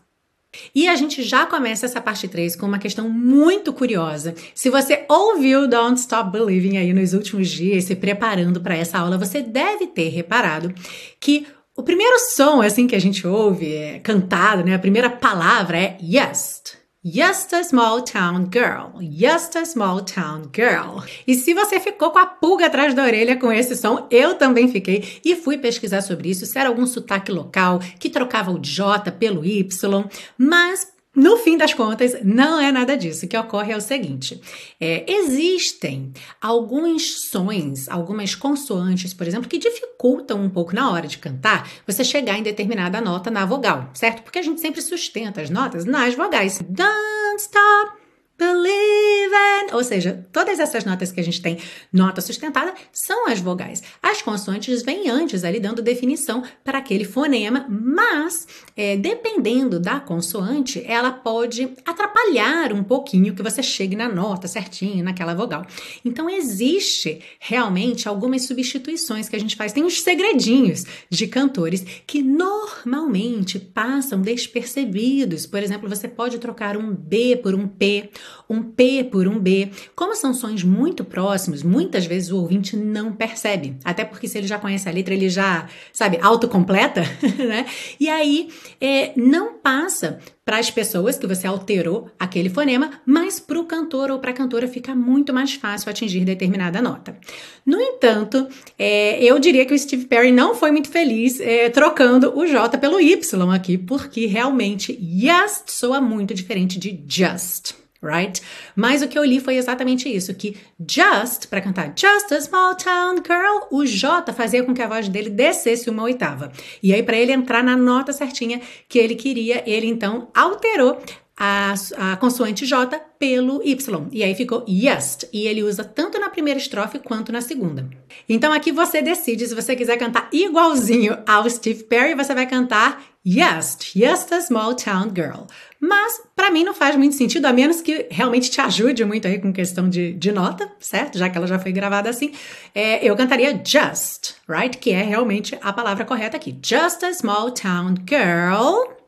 E 0.76 0.88
a 0.88 0.96
gente 0.96 1.24
já 1.24 1.46
começa 1.46 1.86
essa 1.86 2.02
parte 2.02 2.28
3 2.28 2.56
com 2.58 2.66
uma 2.66 2.78
questão 2.78 3.10
muito 3.10 3.72
curiosa. 3.72 4.36
Se 4.54 4.70
você 4.70 5.06
ouviu 5.10 5.68
Don't 5.68 6.00
Stop 6.00 6.32
Believing 6.32 6.78
aí 6.78 6.94
nos 6.94 7.14
últimos 7.14 7.50
dias, 7.50 7.86
se 7.86 7.96
preparando 7.96 8.60
para 8.60 8.76
essa 8.76 9.00
aula, 9.00 9.18
você 9.18 9.42
deve 9.42 9.88
ter 9.88 10.10
reparado 10.10 10.74
que 11.20 11.48
o 11.82 11.84
primeiro 11.84 12.16
som 12.20 12.62
assim 12.62 12.86
que 12.86 12.96
a 12.96 13.02
gente 13.02 13.26
ouve 13.26 13.74
é 13.74 14.00
cantado, 14.00 14.64
né? 14.64 14.76
A 14.76 14.80
primeira 14.80 15.10
palavra 15.10 15.80
é 15.80 15.98
yes. 16.00 16.62
Just 17.04 17.52
a 17.54 17.64
small 17.64 18.04
town 18.04 18.48
girl. 18.54 19.02
Just 19.02 19.56
a 19.56 19.66
small 19.66 20.02
town 20.02 20.44
girl. 20.56 21.04
E 21.26 21.34
se 21.34 21.56
você 21.56 21.80
ficou 21.80 22.12
com 22.12 22.20
a 22.20 22.28
pulga 22.28 22.68
atrás 22.68 22.94
da 22.94 23.04
orelha 23.04 23.36
com 23.36 23.52
esse 23.52 23.76
som, 23.76 24.06
eu 24.12 24.36
também 24.36 24.68
fiquei 24.68 25.20
e 25.26 25.36
fui 25.36 25.58
pesquisar 25.58 26.02
sobre 26.02 26.30
isso, 26.30 26.46
se 26.46 26.60
era 26.60 26.70
algum 26.70 26.86
sotaque 26.86 27.32
local 27.32 27.80
que 28.00 28.12
trocava 28.12 28.52
o 28.52 28.60
J 28.60 29.12
pelo 29.14 29.44
Y, 29.44 30.06
mas 30.38 30.88
no 31.14 31.36
fim 31.38 31.58
das 31.58 31.74
contas, 31.74 32.16
não 32.24 32.60
é 32.60 32.72
nada 32.72 32.96
disso. 32.96 33.26
O 33.26 33.28
que 33.28 33.38
ocorre 33.38 33.74
é 33.74 33.78
o 33.78 33.82
seguinte: 33.82 34.42
é, 34.80 35.06
existem 35.12 36.14
alguns 36.40 37.30
sons, 37.30 37.90
algumas 37.90 38.34
consoantes, 38.34 39.14
por 39.14 39.28
exemplo, 39.28 39.50
que 39.50 39.58
dificultam 39.58 40.42
um 40.42 40.50
pouco 40.50 40.74
na 40.74 40.90
hora 40.90 41.08
de 41.08 41.18
cantar 41.18 41.70
você 41.86 42.04
chegar 42.04 42.38
em 42.38 42.44
determinada 42.44 43.02
nota 43.02 43.30
na 43.30 43.46
vogal, 43.46 43.90
certo? 43.94 44.24
Porque 44.24 44.40
a 44.40 44.44
gente 44.44 44.62
sempre 44.62 44.82
sustenta 44.82 45.42
as 45.42 45.50
notas 45.50 45.86
nas 45.86 46.16
vogais. 46.16 46.60
Don't 46.62 47.42
stop 47.42 48.01
believe 48.42 49.36
in. 49.36 49.76
Ou 49.76 49.84
seja, 49.84 50.28
todas 50.34 50.60
essas 50.60 50.84
notas 50.84 51.12
que 51.12 51.20
a 51.20 51.24
gente 51.24 51.42
tem, 51.42 51.60
nota 51.94 52.20
sustentada, 52.20 52.74
são 52.92 53.28
as 53.28 53.40
vogais. 53.40 53.84
As 54.02 54.22
consoantes 54.22 54.82
vêm 54.82 55.10
antes, 55.10 55.44
ali 55.44 55.60
dando 55.60 55.82
definição 55.82 56.44
para 56.64 56.80
aquele 56.80 57.06
fonema, 57.06 57.68
mas 57.70 58.48
é, 58.76 58.98
dependendo 58.98 59.80
da 59.80 60.00
consoante, 60.00 60.84
ela 60.86 61.12
pode 61.12 61.70
atrapalhar 61.86 62.74
um 62.74 62.84
pouquinho 62.84 63.36
que 63.36 63.44
você 63.44 63.62
chegue 63.62 63.96
na 63.96 64.10
nota 64.10 64.48
certinho, 64.48 65.04
naquela 65.04 65.36
vogal. 65.36 65.66
Então, 66.04 66.30
existe 66.30 67.22
realmente 67.40 68.08
algumas 68.08 68.44
substituições 68.44 69.30
que 69.30 69.36
a 69.36 69.40
gente 69.40 69.56
faz. 69.56 69.72
Tem 69.72 69.84
uns 69.84 70.02
segredinhos 70.02 70.86
de 71.10 71.28
cantores 71.28 71.86
que 72.08 72.24
normalmente 72.24 73.60
passam 73.60 74.22
despercebidos. 74.22 75.46
Por 75.46 75.62
exemplo, 75.62 75.88
você 75.88 76.08
pode 76.08 76.40
trocar 76.40 76.76
um 76.76 76.94
B 76.94 77.36
por 77.36 77.54
um 77.54 77.68
P 77.68 78.10
um 78.50 78.62
P 78.62 79.04
por 79.04 79.28
um 79.28 79.40
B. 79.40 79.70
Como 79.96 80.16
são 80.16 80.34
sons 80.34 80.64
muito 80.64 81.04
próximos, 81.04 81.64
muitas 81.64 82.06
vezes 82.06 82.32
o 82.32 82.38
ouvinte 82.38 82.76
não 82.76 83.14
percebe. 83.14 83.78
Até 83.84 84.04
porque 84.04 84.28
se 84.28 84.38
ele 84.38 84.48
já 84.48 84.60
conhece 84.60 84.88
a 84.90 84.92
letra, 84.92 85.14
ele 85.14 85.30
já, 85.30 85.68
sabe, 85.94 86.20
autocompleta, 86.22 87.02
né? 87.38 87.66
E 88.00 88.10
aí 88.10 88.50
é, 88.80 89.14
não 89.16 89.54
passa 89.54 90.20
para 90.44 90.58
as 90.58 90.72
pessoas 90.72 91.18
que 91.18 91.28
você 91.28 91.48
alterou 91.48 92.10
aquele 92.20 92.50
fonema, 92.50 92.92
mas 93.06 93.40
para 93.40 93.60
o 93.60 93.66
cantor 93.66 94.12
ou 94.12 94.20
para 94.20 94.32
a 94.32 94.34
cantora 94.34 94.68
fica 94.68 94.94
muito 94.94 95.34
mais 95.34 95.54
fácil 95.54 95.90
atingir 95.90 96.26
determinada 96.26 96.82
nota. 96.82 97.18
No 97.66 97.80
entanto, 97.80 98.48
é, 98.78 99.24
eu 99.24 99.40
diria 99.40 99.66
que 99.66 99.74
o 99.74 99.80
Steve 99.80 100.06
Perry 100.06 100.32
não 100.32 100.56
foi 100.56 100.72
muito 100.72 100.90
feliz 100.90 101.40
é, 101.40 101.70
trocando 101.70 102.38
o 102.38 102.46
J 102.46 102.78
pelo 102.78 103.00
Y 103.00 103.52
aqui, 103.54 103.78
porque 103.78 104.26
realmente 104.26 104.92
yes 105.02 105.64
soa 105.68 106.02
muito 106.02 106.34
diferente 106.34 106.80
de 106.80 107.02
just 107.08 107.81
right? 108.02 108.42
Mas 108.76 109.02
o 109.02 109.08
que 109.08 109.18
eu 109.18 109.24
li 109.24 109.40
foi 109.40 109.58
exatamente 109.58 110.10
isso, 110.10 110.34
que 110.34 110.58
just, 110.80 111.48
para 111.48 111.62
cantar 111.62 111.94
Just 111.96 112.32
a 112.32 112.42
Small 112.42 112.76
Town 112.76 113.16
Girl, 113.18 113.68
o 113.72 113.86
J 113.86 114.34
fazia 114.34 114.64
com 114.64 114.74
que 114.74 114.82
a 114.82 114.88
voz 114.88 115.08
dele 115.08 115.30
descesse 115.30 115.90
uma 115.90 116.04
oitava. 116.04 116.52
E 116.82 116.94
aí, 116.94 117.04
para 117.04 117.18
ele 117.18 117.32
entrar 117.32 117.64
na 117.64 117.78
nota 117.78 118.12
certinha 118.12 118.62
que 118.90 118.98
ele 118.98 119.16
queria, 119.16 119.64
ele 119.66 119.88
então 119.88 120.30
alterou 120.34 121.02
a, 121.44 121.74
a, 121.98 122.18
consoante 122.18 122.68
J 122.68 123.00
pelo 123.18 123.64
Y. 123.64 124.08
E 124.12 124.24
aí 124.24 124.36
ficou 124.36 124.64
yes. 124.70 125.26
E 125.34 125.48
ele 125.48 125.64
usa 125.64 125.84
tanto 125.84 126.20
na 126.20 126.30
primeira 126.30 126.60
estrofe 126.60 127.00
quanto 127.00 127.32
na 127.32 127.42
segunda. 127.42 127.90
Então 128.30 128.54
aqui 128.54 128.72
você 128.72 129.02
decide 129.02 129.48
se 129.48 129.56
você 129.56 129.76
quiser 129.76 129.98
cantar 129.98 130.30
igualzinho 130.32 131.18
ao 131.26 131.50
Steve 131.50 131.84
Perry, 131.86 132.14
você 132.14 132.36
vai 132.36 132.46
cantar 132.46 133.04
Yes, 133.26 133.78
just 133.80 134.32
a 134.32 134.42
small 134.42 134.74
town 134.76 135.12
girl. 135.16 135.46
Mas 135.80 136.22
para 136.36 136.50
mim 136.50 136.64
não 136.64 136.74
faz 136.74 136.96
muito 136.96 137.16
sentido, 137.16 137.46
a 137.46 137.54
menos 137.54 137.80
que 137.80 138.08
realmente 138.10 138.50
te 138.50 138.60
ajude 138.62 139.06
muito 139.06 139.28
aí 139.28 139.40
com 139.40 139.54
questão 139.54 139.90
de, 139.90 140.14
de 140.14 140.32
nota, 140.32 140.72
certo? 140.80 141.20
Já 141.20 141.30
que 141.30 141.38
ela 141.38 141.46
já 141.46 141.60
foi 141.60 141.72
gravada 141.72 142.10
assim. 142.10 142.34
É, 142.74 143.04
eu 143.04 143.16
cantaria 143.16 143.62
just, 143.64 144.34
right? 144.48 144.76
Que 144.78 144.92
é 144.92 145.04
realmente 145.04 145.58
a 145.62 145.74
palavra 145.74 146.04
correta 146.04 146.38
aqui. 146.38 146.58
Just 146.64 147.04
a 147.04 147.14
small 147.14 147.52
town 147.52 147.96
girl. 148.08 149.02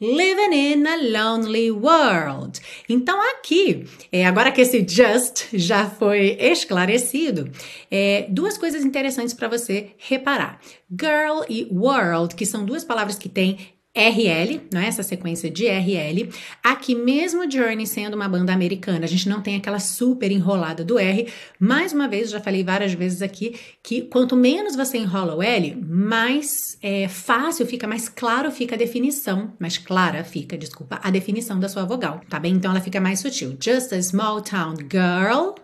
Living 0.00 0.54
in 0.54 0.86
a 0.86 0.96
lonely 0.96 1.70
world. 1.70 2.58
Então, 2.88 3.20
aqui, 3.32 3.84
é, 4.10 4.24
agora 4.24 4.50
que 4.50 4.62
esse 4.62 4.86
just 4.88 5.48
já 5.52 5.90
foi 5.90 6.38
esclarecido, 6.40 7.50
é, 7.90 8.26
duas 8.30 8.56
coisas 8.56 8.82
interessantes 8.82 9.34
para 9.34 9.48
você 9.48 9.90
reparar: 9.98 10.58
girl 10.90 11.42
e 11.50 11.68
world, 11.70 12.34
que 12.34 12.46
são 12.46 12.64
duas 12.64 12.82
palavras 12.82 13.18
que 13.18 13.28
têm 13.28 13.58
RL, 13.94 14.60
é 14.74 14.86
essa 14.86 15.02
sequência 15.02 15.50
de 15.50 15.66
RL. 15.66 16.30
Aqui 16.62 16.94
mesmo 16.94 17.50
Journey 17.50 17.86
sendo 17.86 18.14
uma 18.14 18.28
banda 18.28 18.52
americana, 18.52 19.04
a 19.04 19.08
gente 19.08 19.28
não 19.28 19.42
tem 19.42 19.56
aquela 19.56 19.80
super 19.80 20.30
enrolada 20.30 20.84
do 20.84 20.98
R. 20.98 21.28
Mais 21.58 21.92
uma 21.92 22.06
vez, 22.06 22.30
já 22.30 22.40
falei 22.40 22.62
várias 22.62 22.92
vezes 22.92 23.20
aqui 23.20 23.58
que 23.82 24.02
quanto 24.02 24.36
menos 24.36 24.76
você 24.76 24.98
enrola 24.98 25.34
o 25.34 25.42
L, 25.42 25.76
mais 25.84 26.78
é, 26.80 27.08
fácil 27.08 27.66
fica, 27.66 27.86
mais 27.86 28.08
claro 28.08 28.50
fica 28.52 28.76
a 28.76 28.78
definição, 28.78 29.52
mais 29.58 29.76
clara 29.76 30.22
fica, 30.22 30.56
desculpa, 30.56 31.00
a 31.02 31.10
definição 31.10 31.58
da 31.58 31.68
sua 31.68 31.84
vogal, 31.84 32.20
tá 32.28 32.38
bem? 32.38 32.54
Então 32.54 32.70
ela 32.70 32.80
fica 32.80 33.00
mais 33.00 33.18
sutil. 33.18 33.56
Just 33.60 33.92
a 33.92 34.00
small 34.00 34.40
town 34.40 34.76
girl 34.88 35.54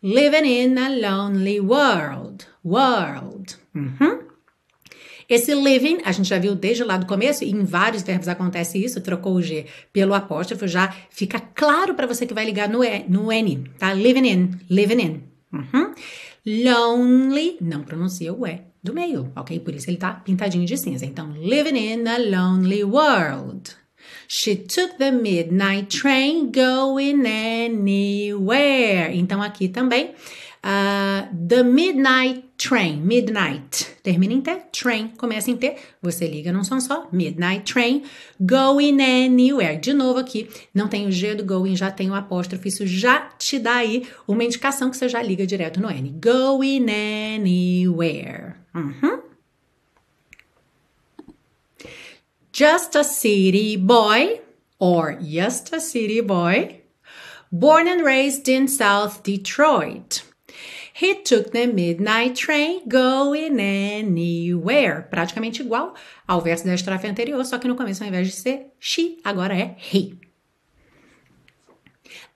living 0.00 0.46
in 0.46 0.78
a 0.78 0.88
lonely 0.88 1.60
world. 1.60 2.46
World. 2.62 3.56
Uhum. 3.74 4.23
Esse 5.28 5.54
living, 5.54 5.98
a 6.04 6.12
gente 6.12 6.28
já 6.28 6.38
viu 6.38 6.54
desde 6.54 6.84
lá 6.84 6.96
do 6.96 7.06
começo, 7.06 7.44
e 7.44 7.50
em 7.50 7.64
vários 7.64 8.02
verbos 8.02 8.28
acontece 8.28 8.82
isso, 8.82 9.00
trocou 9.00 9.34
o 9.34 9.42
G 9.42 9.66
pelo 9.92 10.14
apóstrofo, 10.14 10.66
já 10.66 10.94
fica 11.10 11.40
claro 11.40 11.94
para 11.94 12.06
você 12.06 12.26
que 12.26 12.34
vai 12.34 12.44
ligar 12.44 12.68
no, 12.68 12.84
e, 12.84 13.04
no 13.08 13.32
N, 13.32 13.70
tá? 13.78 13.92
Living 13.94 14.28
in, 14.28 14.50
living 14.68 15.00
in. 15.00 15.22
Uhum. 15.52 15.94
Lonely, 16.46 17.56
não 17.60 17.82
pronuncia 17.82 18.32
o 18.32 18.46
E 18.46 18.60
do 18.82 18.92
meio, 18.92 19.32
ok? 19.34 19.58
Por 19.60 19.74
isso 19.74 19.88
ele 19.88 19.96
tá 19.96 20.12
pintadinho 20.12 20.66
de 20.66 20.76
cinza. 20.76 21.06
Então, 21.06 21.32
living 21.38 21.78
in 21.78 22.06
a 22.06 22.18
lonely 22.18 22.84
world. 22.84 23.70
She 24.28 24.56
took 24.56 24.98
the 24.98 25.10
midnight 25.10 25.98
train 25.98 26.52
going 26.52 27.22
anywhere. 27.26 29.16
Então, 29.16 29.42
aqui 29.42 29.68
também 29.68 30.14
Uh, 30.64 31.28
the 31.30 31.62
Midnight 31.62 32.53
Train. 32.56 33.00
Midnight. 33.00 33.96
Termina 34.02 34.32
em 34.32 34.40
T. 34.40 34.56
Train. 34.72 35.08
Começa 35.16 35.50
em 35.50 35.56
T. 35.56 35.76
Você 36.00 36.26
liga 36.26 36.52
num 36.52 36.64
som 36.64 36.80
só. 36.80 37.08
Midnight 37.12 37.70
Train. 37.70 38.04
Going 38.40 39.02
anywhere. 39.02 39.78
De 39.78 39.92
novo 39.92 40.18
aqui. 40.18 40.48
Não 40.72 40.88
tem 40.88 41.06
o 41.06 41.12
G 41.12 41.34
do 41.34 41.44
going, 41.44 41.76
já 41.76 41.90
tem 41.90 42.10
o 42.10 42.14
apóstrofe. 42.14 42.68
Isso 42.68 42.86
já 42.86 43.28
te 43.38 43.58
dá 43.58 43.76
aí 43.76 44.06
uma 44.26 44.44
indicação 44.44 44.90
que 44.90 44.96
você 44.96 45.08
já 45.08 45.22
liga 45.22 45.46
direto 45.46 45.80
no 45.80 45.90
N. 45.90 46.10
Going 46.10 46.86
anywhere. 47.36 48.54
Uhum. 48.74 49.22
Just 52.52 52.94
a 52.94 53.02
city 53.02 53.76
boy 53.76 54.40
or 54.78 55.18
just 55.20 55.74
a 55.74 55.80
city 55.80 56.20
boy. 56.20 56.82
Born 57.50 57.88
and 57.88 58.04
raised 58.04 58.48
in 58.48 58.68
South 58.68 59.22
Detroit. 59.24 60.22
He 60.96 61.16
took 61.16 61.50
the 61.50 61.66
midnight 61.66 62.36
train 62.36 62.86
going 62.86 63.58
anywhere. 63.58 65.08
Praticamente 65.10 65.60
igual 65.60 65.94
ao 66.26 66.40
verso 66.40 66.64
da 66.64 66.74
estrofe 66.74 67.08
anterior, 67.08 67.44
só 67.44 67.58
que 67.58 67.66
no 67.66 67.74
começo, 67.74 68.04
ao 68.04 68.08
invés 68.08 68.28
de 68.28 68.34
ser 68.34 68.66
she, 68.78 69.18
agora 69.24 69.54
é 69.54 69.76
he. 69.92 70.14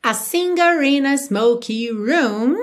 A 0.02 0.12
singer 0.12 0.82
in 0.82 1.06
a 1.06 1.16
smoky 1.16 1.88
room. 1.90 2.56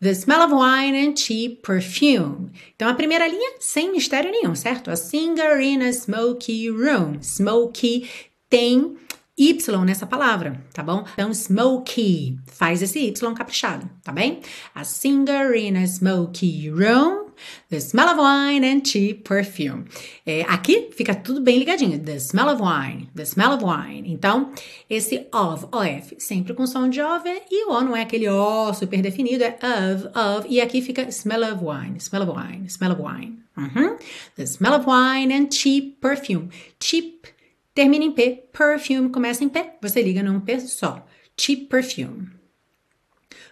The 0.00 0.14
smell 0.14 0.42
of 0.42 0.52
wine 0.52 0.94
and 0.94 1.16
cheap 1.16 1.62
perfume. 1.62 2.50
Então, 2.74 2.88
a 2.88 2.94
primeira 2.94 3.26
linha, 3.26 3.54
sem 3.60 3.92
mistério 3.92 4.30
nenhum, 4.30 4.54
certo? 4.54 4.90
A 4.90 4.96
singer 4.96 5.58
in 5.60 5.80
a 5.80 5.92
smoky 5.92 6.68
room. 6.68 7.22
Smoky 7.22 8.10
tem 8.50 8.98
Y 9.36 9.56
nessa 9.86 10.06
palavra, 10.06 10.62
tá 10.74 10.82
bom? 10.82 11.04
Então, 11.14 11.32
smoky, 11.32 12.38
faz 12.46 12.82
esse 12.82 12.98
Y 12.98 13.34
caprichado, 13.34 13.88
tá 14.04 14.12
bem? 14.12 14.40
A 14.74 14.84
singer 14.84 15.56
in 15.56 15.76
a 15.76 15.86
smoky 15.86 16.70
room, 16.70 17.32
the 17.70 17.80
smell 17.80 18.10
of 18.10 18.20
wine 18.20 18.62
and 18.62 18.84
cheap 18.84 19.26
perfume. 19.26 19.84
É, 20.26 20.42
aqui 20.42 20.90
fica 20.94 21.14
tudo 21.14 21.40
bem 21.40 21.58
ligadinho, 21.58 21.98
the 21.98 22.16
smell 22.16 22.50
of 22.50 22.62
wine, 22.62 23.08
the 23.16 23.24
smell 23.24 23.54
of 23.54 23.64
wine. 23.64 24.12
Então, 24.12 24.52
esse 24.88 25.26
of, 25.32 25.66
of, 25.72 26.14
sempre 26.18 26.52
com 26.52 26.66
som 26.66 26.90
de 26.90 27.00
of, 27.00 27.24
e 27.26 27.64
o 27.64 27.72
O 27.72 27.80
não 27.80 27.96
é 27.96 28.02
aquele 28.02 28.28
O 28.28 28.74
super 28.74 29.00
definido, 29.00 29.44
é 29.44 29.56
of, 29.62 30.08
of, 30.08 30.46
e 30.46 30.60
aqui 30.60 30.82
fica 30.82 31.08
smell 31.10 31.54
of 31.54 31.64
wine, 31.64 31.98
smell 31.98 32.28
of 32.28 32.38
wine, 32.38 32.68
smell 32.68 32.92
of 32.92 33.00
wine. 33.00 33.42
Uhum. 33.56 33.96
The 34.36 34.46
smell 34.46 34.74
of 34.74 34.86
wine 34.86 35.32
and 35.32 35.50
cheap 35.50 36.00
perfume. 36.00 36.50
Cheap 36.80 37.31
Termina 37.74 38.04
em 38.04 38.12
P, 38.12 38.44
perfume 38.52 39.08
começa 39.10 39.42
em 39.42 39.48
P, 39.48 39.64
você 39.80 40.02
liga 40.02 40.22
num 40.22 40.40
P 40.40 40.60
só. 40.60 41.06
Cheap 41.36 41.68
perfume. 41.68 42.42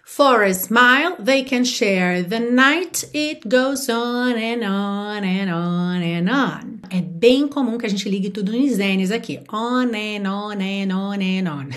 For 0.03 0.43
a 0.43 0.53
smile, 0.53 1.15
they 1.23 1.43
can 1.43 1.63
share 1.63 2.21
the 2.21 2.39
night. 2.39 3.09
It 3.13 3.47
goes 3.47 3.87
on 3.87 4.35
and 4.35 4.61
on 4.63 5.23
and 5.23 5.49
on 5.49 6.01
and 6.01 6.29
on. 6.29 6.81
É 6.89 7.01
bem 7.01 7.47
comum 7.47 7.77
que 7.77 7.85
a 7.85 7.89
gente 7.89 8.09
ligue 8.09 8.29
tudo 8.29 8.51
nos 8.51 8.77
N's 8.77 9.09
aqui. 9.11 9.39
On 9.49 9.85
and 9.85 10.27
on 10.27 10.59
and 10.61 10.93
on 10.93 11.21
and 11.21 11.49
on. 11.49 11.71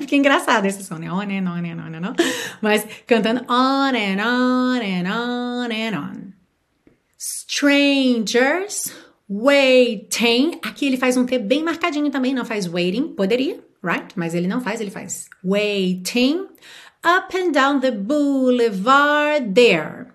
Fica 0.00 0.16
engraçado 0.16 0.66
esse 0.66 0.84
som, 0.84 0.96
né? 0.96 1.10
On 1.10 1.22
and 1.22 1.48
on 1.48 1.64
and 1.64 1.80
on 1.80 1.94
and 1.94 2.10
on. 2.10 2.14
Mas 2.60 2.86
cantando 3.06 3.40
on 3.48 3.94
and 3.94 4.20
on 4.20 4.82
and 4.82 5.08
on 5.10 5.72
and 5.72 5.96
on. 5.98 6.34
Strangers 7.16 8.92
Waiting. 9.28 10.58
Aqui 10.62 10.86
ele 10.86 10.96
faz 10.96 11.16
um 11.16 11.26
T 11.26 11.38
bem 11.38 11.62
marcadinho 11.62 12.10
também, 12.10 12.34
não 12.34 12.44
faz 12.44 12.66
waiting. 12.66 13.08
Poderia, 13.08 13.60
right? 13.82 14.06
Mas 14.16 14.34
ele 14.34 14.46
não 14.46 14.60
faz, 14.60 14.80
ele 14.80 14.90
faz 14.90 15.28
waiting. 15.44 16.46
Up 17.04 17.36
and 17.36 17.52
down 17.52 17.80
the 17.80 17.90
boulevard 17.90 19.52
there. 19.52 20.06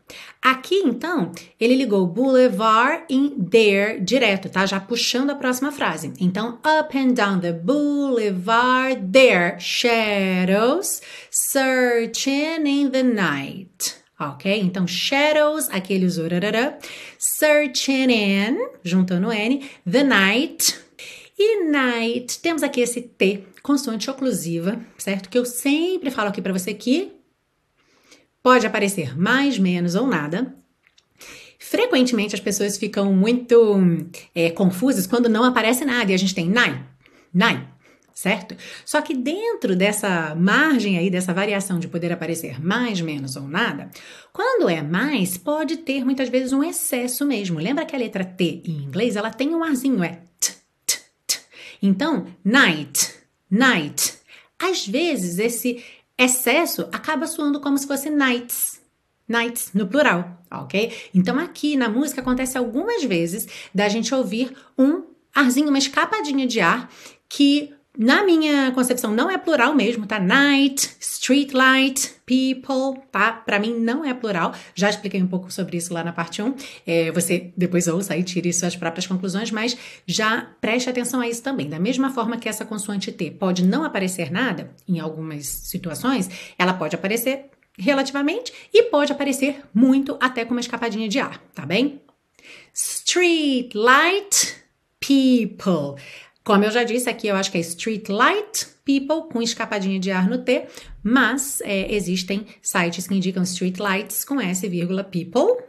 Aqui, 0.41 0.75
então, 0.83 1.31
ele 1.57 1.75
ligou 1.75 2.05
boulevard 2.05 3.05
em 3.09 3.29
there 3.49 4.01
direto, 4.01 4.49
tá? 4.49 4.65
Já 4.65 4.79
puxando 4.79 5.29
a 5.29 5.35
próxima 5.35 5.71
frase. 5.71 6.11
Então, 6.19 6.59
up 6.65 6.97
and 6.97 7.13
down 7.13 7.39
the 7.39 7.53
boulevard 7.53 9.01
there, 9.09 9.57
shadows 9.59 11.01
searching 11.31 12.67
in 12.67 12.89
the 12.89 13.03
night 13.03 14.03
ok? 14.19 14.59
Então, 14.61 14.87
shadows, 14.87 15.69
aquele 15.69 16.05
urarará, 16.05 16.77
searching 17.43 18.09
in, 18.09 18.57
juntando 18.85 19.29
N, 19.29 19.69
the 19.85 20.01
night. 20.01 20.79
E 21.37 21.65
night, 21.65 22.39
temos 22.39 22.63
aqui 22.63 22.79
esse 22.79 23.01
T, 23.01 23.43
consoante 23.61 24.09
oclusiva, 24.09 24.79
certo? 24.97 25.27
Que 25.27 25.37
eu 25.37 25.45
sempre 25.45 26.09
falo 26.09 26.29
aqui 26.29 26.41
para 26.41 26.53
você 26.53 26.73
que 26.73 27.11
pode 28.41 28.65
aparecer 28.65 29.17
mais, 29.17 29.59
menos 29.59 29.93
ou 29.93 30.07
nada. 30.07 30.55
Frequentemente 31.59 32.33
as 32.33 32.39
pessoas 32.39 32.77
ficam 32.77 33.11
muito 33.11 33.83
é, 34.33 34.49
confusas 34.49 35.05
quando 35.05 35.27
não 35.27 35.43
aparece 35.43 35.83
nada 35.83 36.11
e 36.11 36.15
a 36.15 36.17
gente 36.17 36.35
tem 36.35 36.47
night, 36.47 36.81
night, 37.33 37.67
certo? 38.23 38.55
Só 38.85 39.01
que 39.01 39.13
dentro 39.13 39.75
dessa 39.75 40.33
margem 40.33 40.97
aí, 40.97 41.09
dessa 41.09 41.33
variação 41.33 41.77
de 41.77 41.89
poder 41.89 42.09
aparecer 42.13 42.63
mais, 42.63 43.01
menos 43.01 43.35
ou 43.35 43.43
nada, 43.43 43.91
quando 44.31 44.69
é 44.69 44.81
mais, 44.81 45.37
pode 45.37 45.75
ter 45.77 46.05
muitas 46.05 46.29
vezes 46.29 46.53
um 46.53 46.63
excesso 46.63 47.25
mesmo. 47.25 47.59
Lembra 47.59 47.85
que 47.85 47.93
a 47.93 47.99
letra 47.99 48.23
T 48.23 48.63
em 48.65 48.81
inglês, 48.83 49.17
ela 49.17 49.29
tem 49.29 49.53
um 49.53 49.61
arzinho, 49.61 50.01
é 50.01 50.21
t, 50.39 50.53
t, 50.85 51.01
t. 51.27 51.39
Então, 51.81 52.25
night, 52.45 53.13
night. 53.51 54.13
Às 54.57 54.87
vezes 54.87 55.37
esse 55.37 55.83
excesso 56.17 56.87
acaba 56.93 57.27
soando 57.27 57.59
como 57.59 57.77
se 57.77 57.85
fosse 57.85 58.09
nights, 58.09 58.79
nights 59.27 59.71
no 59.73 59.85
plural, 59.85 60.41
ok? 60.49 60.93
Então 61.13 61.37
aqui 61.37 61.75
na 61.75 61.89
música 61.89 62.21
acontece 62.21 62.57
algumas 62.57 63.03
vezes 63.03 63.45
da 63.75 63.89
gente 63.89 64.15
ouvir 64.15 64.55
um 64.77 65.03
arzinho, 65.35 65.67
uma 65.67 65.77
escapadinha 65.77 66.47
de 66.47 66.61
ar 66.61 66.89
que 67.27 67.73
na 67.97 68.23
minha 68.23 68.71
concepção 68.71 69.11
não 69.11 69.29
é 69.29 69.37
plural 69.37 69.75
mesmo, 69.75 70.07
tá? 70.07 70.19
Night, 70.19 70.95
street 70.99 71.53
light, 71.53 72.11
people, 72.25 72.99
tá? 73.11 73.31
Para 73.31 73.59
mim 73.59 73.79
não 73.79 74.03
é 74.03 74.13
plural. 74.13 74.53
Já 74.73 74.89
expliquei 74.89 75.21
um 75.21 75.27
pouco 75.27 75.51
sobre 75.51 75.77
isso 75.77 75.93
lá 75.93 76.03
na 76.03 76.11
parte 76.11 76.41
1. 76.41 76.55
É, 76.87 77.11
você 77.11 77.53
depois 77.55 77.87
ouça 77.87 78.17
e 78.17 78.23
tire 78.23 78.51
suas 78.51 78.75
próprias 78.75 79.05
conclusões, 79.05 79.51
mas 79.51 79.77
já 80.07 80.41
preste 80.59 80.89
atenção 80.89 81.21
a 81.21 81.27
isso 81.27 81.43
também. 81.43 81.69
Da 81.69 81.79
mesma 81.79 82.11
forma 82.11 82.37
que 82.37 82.49
essa 82.49 82.65
consoante 82.65 83.11
T 83.11 83.29
pode 83.29 83.63
não 83.63 83.83
aparecer 83.83 84.31
nada 84.31 84.71
em 84.87 84.99
algumas 84.99 85.45
situações, 85.45 86.29
ela 86.57 86.73
pode 86.73 86.95
aparecer 86.95 87.45
relativamente 87.77 88.51
e 88.73 88.83
pode 88.83 89.11
aparecer 89.11 89.61
muito 89.73 90.17
até 90.19 90.45
com 90.45 90.51
uma 90.51 90.61
escapadinha 90.61 91.07
de 91.07 91.19
ar, 91.19 91.39
tá 91.53 91.65
bem? 91.65 92.01
Street 92.73 93.73
light, 93.75 94.55
people. 94.99 96.01
Como 96.43 96.63
eu 96.65 96.71
já 96.71 96.83
disse 96.83 97.09
aqui, 97.09 97.27
eu 97.27 97.35
acho 97.35 97.51
que 97.51 97.57
é 97.57 97.61
Street 97.61 98.09
Light 98.09 98.67
People 98.85 99.29
com 99.31 99.41
escapadinha 99.41 99.97
de 99.97 100.11
ar 100.11 100.27
no 100.29 100.39
T, 100.39 100.67
mas 101.01 101.61
é, 101.61 101.93
existem 101.93 102.45
sites 102.61 103.07
que 103.07 103.15
indicam 103.15 103.43
Street 103.43 103.77
Lights 103.77 104.25
com 104.25 104.41
S, 104.41 104.69
People. 104.69 105.63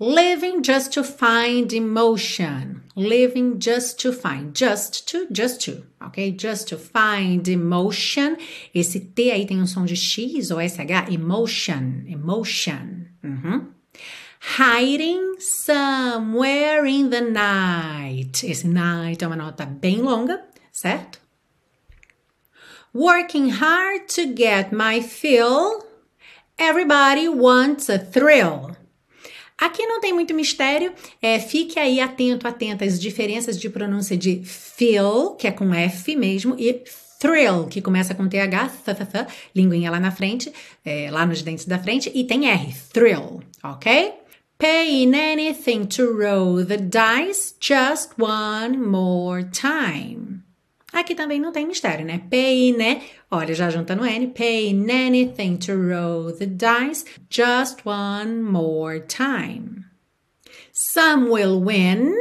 Living 0.00 0.60
just 0.64 0.92
to 0.92 1.04
find 1.04 1.72
emotion. 1.72 2.82
Living 2.96 3.60
just 3.60 4.02
to 4.02 4.12
find. 4.12 4.52
Just 4.52 5.06
to, 5.06 5.28
just 5.30 5.64
to, 5.64 5.84
ok? 6.00 6.34
Just 6.36 6.68
to 6.68 6.76
find 6.76 7.46
emotion. 7.46 8.36
Esse 8.74 8.98
T 8.98 9.30
aí 9.30 9.46
tem 9.46 9.62
um 9.62 9.66
som 9.68 9.84
de 9.84 9.94
X 9.94 10.50
ou 10.50 10.58
SH. 10.60 11.12
Emotion, 11.12 12.02
emotion. 12.08 13.06
Uhum. 13.22 13.73
Hiding 14.46 15.40
somewhere 15.40 16.86
in 16.86 17.10
the 17.10 17.22
night. 17.22 18.44
Esse 18.44 18.68
night 18.68 19.24
é 19.24 19.26
uma 19.26 19.36
nota 19.36 19.64
bem 19.66 20.00
longa, 20.00 20.44
certo? 20.70 21.18
Working 22.94 23.50
hard 23.50 24.06
to 24.14 24.22
get 24.36 24.70
my 24.70 25.02
fill. 25.02 25.84
Everybody 26.56 27.28
wants 27.28 27.90
a 27.90 27.98
thrill. 27.98 28.76
Aqui 29.58 29.86
não 29.86 30.00
tem 30.00 30.12
muito 30.12 30.34
mistério, 30.34 30.92
é, 31.22 31.38
fique 31.40 31.78
aí 31.78 32.00
atento, 32.00 32.46
atenta 32.46 32.84
às 32.84 33.00
diferenças 33.00 33.58
de 33.58 33.70
pronúncia 33.70 34.16
de 34.16 34.42
feel, 34.44 35.36
que 35.36 35.46
é 35.46 35.52
com 35.52 35.72
F 35.72 36.14
mesmo, 36.14 36.54
e 36.58 36.84
thrill, 37.18 37.66
que 37.66 37.80
começa 37.80 38.14
com 38.14 38.28
TH, 38.28 38.68
th, 38.84 38.94
th, 38.94 39.06
th, 39.06 39.26
linguinha 39.54 39.90
lá 39.90 39.98
na 39.98 40.10
frente, 40.10 40.52
é, 40.84 41.10
lá 41.10 41.24
nos 41.24 41.40
dentes 41.40 41.64
da 41.64 41.78
frente, 41.78 42.10
e 42.14 42.24
tem 42.24 42.48
R, 42.48 42.74
thrill, 42.92 43.42
ok? 43.62 44.23
Paying 44.58 45.14
anything 45.14 45.88
to 45.88 46.12
roll 46.12 46.64
the 46.64 46.76
dice 46.76 47.54
just 47.58 48.18
one 48.18 48.80
more 48.80 49.42
time. 49.42 50.42
Aqui 50.92 51.14
também 51.16 51.40
não 51.40 51.50
tem 51.50 51.66
mistério, 51.66 52.06
né? 52.06 52.22
Paying, 52.30 52.76
né? 52.76 53.02
Olha, 53.28 53.52
já 53.52 53.68
junta 53.68 53.96
no 53.96 54.04
N. 54.04 54.28
Paying 54.28 54.88
anything 54.90 55.56
to 55.56 55.72
roll 55.72 56.32
the 56.32 56.46
dice 56.46 57.04
just 57.28 57.84
one 57.84 58.40
more 58.42 59.00
time. 59.00 59.84
Some 60.72 61.30
will 61.30 61.60
win, 61.60 62.14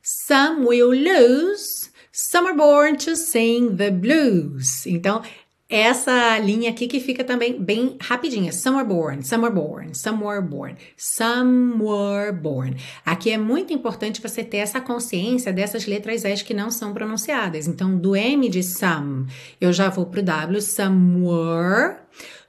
some 0.00 0.64
will 0.64 0.94
lose, 0.94 1.90
some 2.12 2.46
are 2.46 2.56
born 2.56 2.96
to 2.98 3.16
sing 3.16 3.76
the 3.76 3.90
blues. 3.90 4.86
Então, 4.86 5.22
essa 5.70 6.36
linha 6.40 6.70
aqui 6.70 6.88
que 6.88 6.98
fica 6.98 7.22
também 7.22 7.62
bem 7.62 7.96
rapidinha. 8.00 8.50
Somewhere 8.50 8.88
born, 8.88 9.24
somewhere 9.24 9.54
born, 9.54 9.94
somewhere 9.94 10.42
born, 10.42 10.76
somewhere 10.96 12.32
born. 12.32 12.76
Aqui 13.06 13.30
é 13.30 13.38
muito 13.38 13.72
importante 13.72 14.20
você 14.20 14.42
ter 14.42 14.56
essa 14.56 14.80
consciência 14.80 15.52
dessas 15.52 15.86
letras 15.86 16.24
S 16.24 16.42
que 16.42 16.52
não 16.52 16.72
são 16.72 16.92
pronunciadas. 16.92 17.68
Então, 17.68 17.96
do 17.96 18.16
M 18.16 18.48
de 18.48 18.64
some, 18.64 19.28
eu 19.60 19.72
já 19.72 19.88
vou 19.88 20.06
pro 20.06 20.22
W, 20.22 20.60
somewhere. 20.60 21.98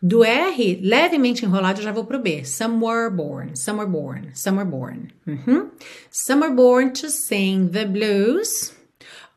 Do 0.01 0.23
R, 0.23 0.79
levemente 0.81 1.45
enrolado, 1.45 1.79
eu 1.79 1.83
já 1.83 1.91
vou 1.91 2.05
pro 2.05 2.17
B. 2.17 2.43
Somewhere 2.43 3.11
born, 3.11 3.55
somewhere 3.55 3.89
born, 3.89 4.31
somewhere 4.33 4.67
born. 4.67 5.09
Uhum. 5.27 5.69
Somewhere 6.09 6.55
born 6.55 6.91
to 6.93 7.07
sing 7.07 7.69
the 7.69 7.85
blues. 7.85 8.73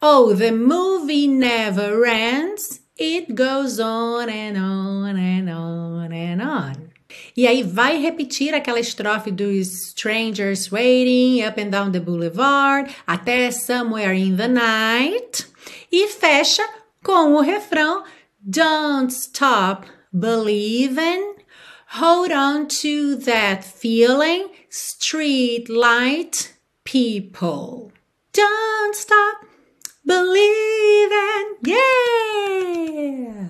Oh, 0.01 0.35
the 0.35 0.53
movie 0.53 1.29
never 1.29 2.07
ends. 2.07 2.84
It 2.97 3.35
goes 3.35 3.81
on 3.81 4.29
and 4.29 4.57
on 4.57 5.17
and 5.17 5.51
on 5.51 6.13
and 6.13 6.43
on. 6.43 6.91
E 7.37 7.47
aí 7.47 7.63
vai 7.63 7.99
repetir 7.99 8.55
aquela 8.55 8.79
estrofe 8.79 9.31
dos 9.31 9.89
Strangers 9.89 10.71
Waiting 10.71 11.45
Up 11.45 11.61
and 11.61 11.71
Down 11.71 11.91
the 11.91 12.01
Boulevard 12.01 12.95
até 13.07 13.51
Somewhere 13.51 14.17
in 14.17 14.37
the 14.37 14.49
Night 14.49 15.47
e 15.91 16.09
fecha 16.09 16.63
com 17.03 17.35
o 17.35 17.41
refrão 17.41 18.05
Don't 18.41 19.13
Stop 19.13 19.89
Believing, 20.13 21.35
Hold 21.99 22.33
on 22.33 22.67
to 22.83 23.17
that 23.17 23.65
feeling, 23.65 24.49
Street 24.69 25.69
Light 25.69 26.55
People. 26.85 27.93
Don't 28.33 28.97
stop 28.97 29.44
believing, 30.05 31.57
yeah! 31.67 33.49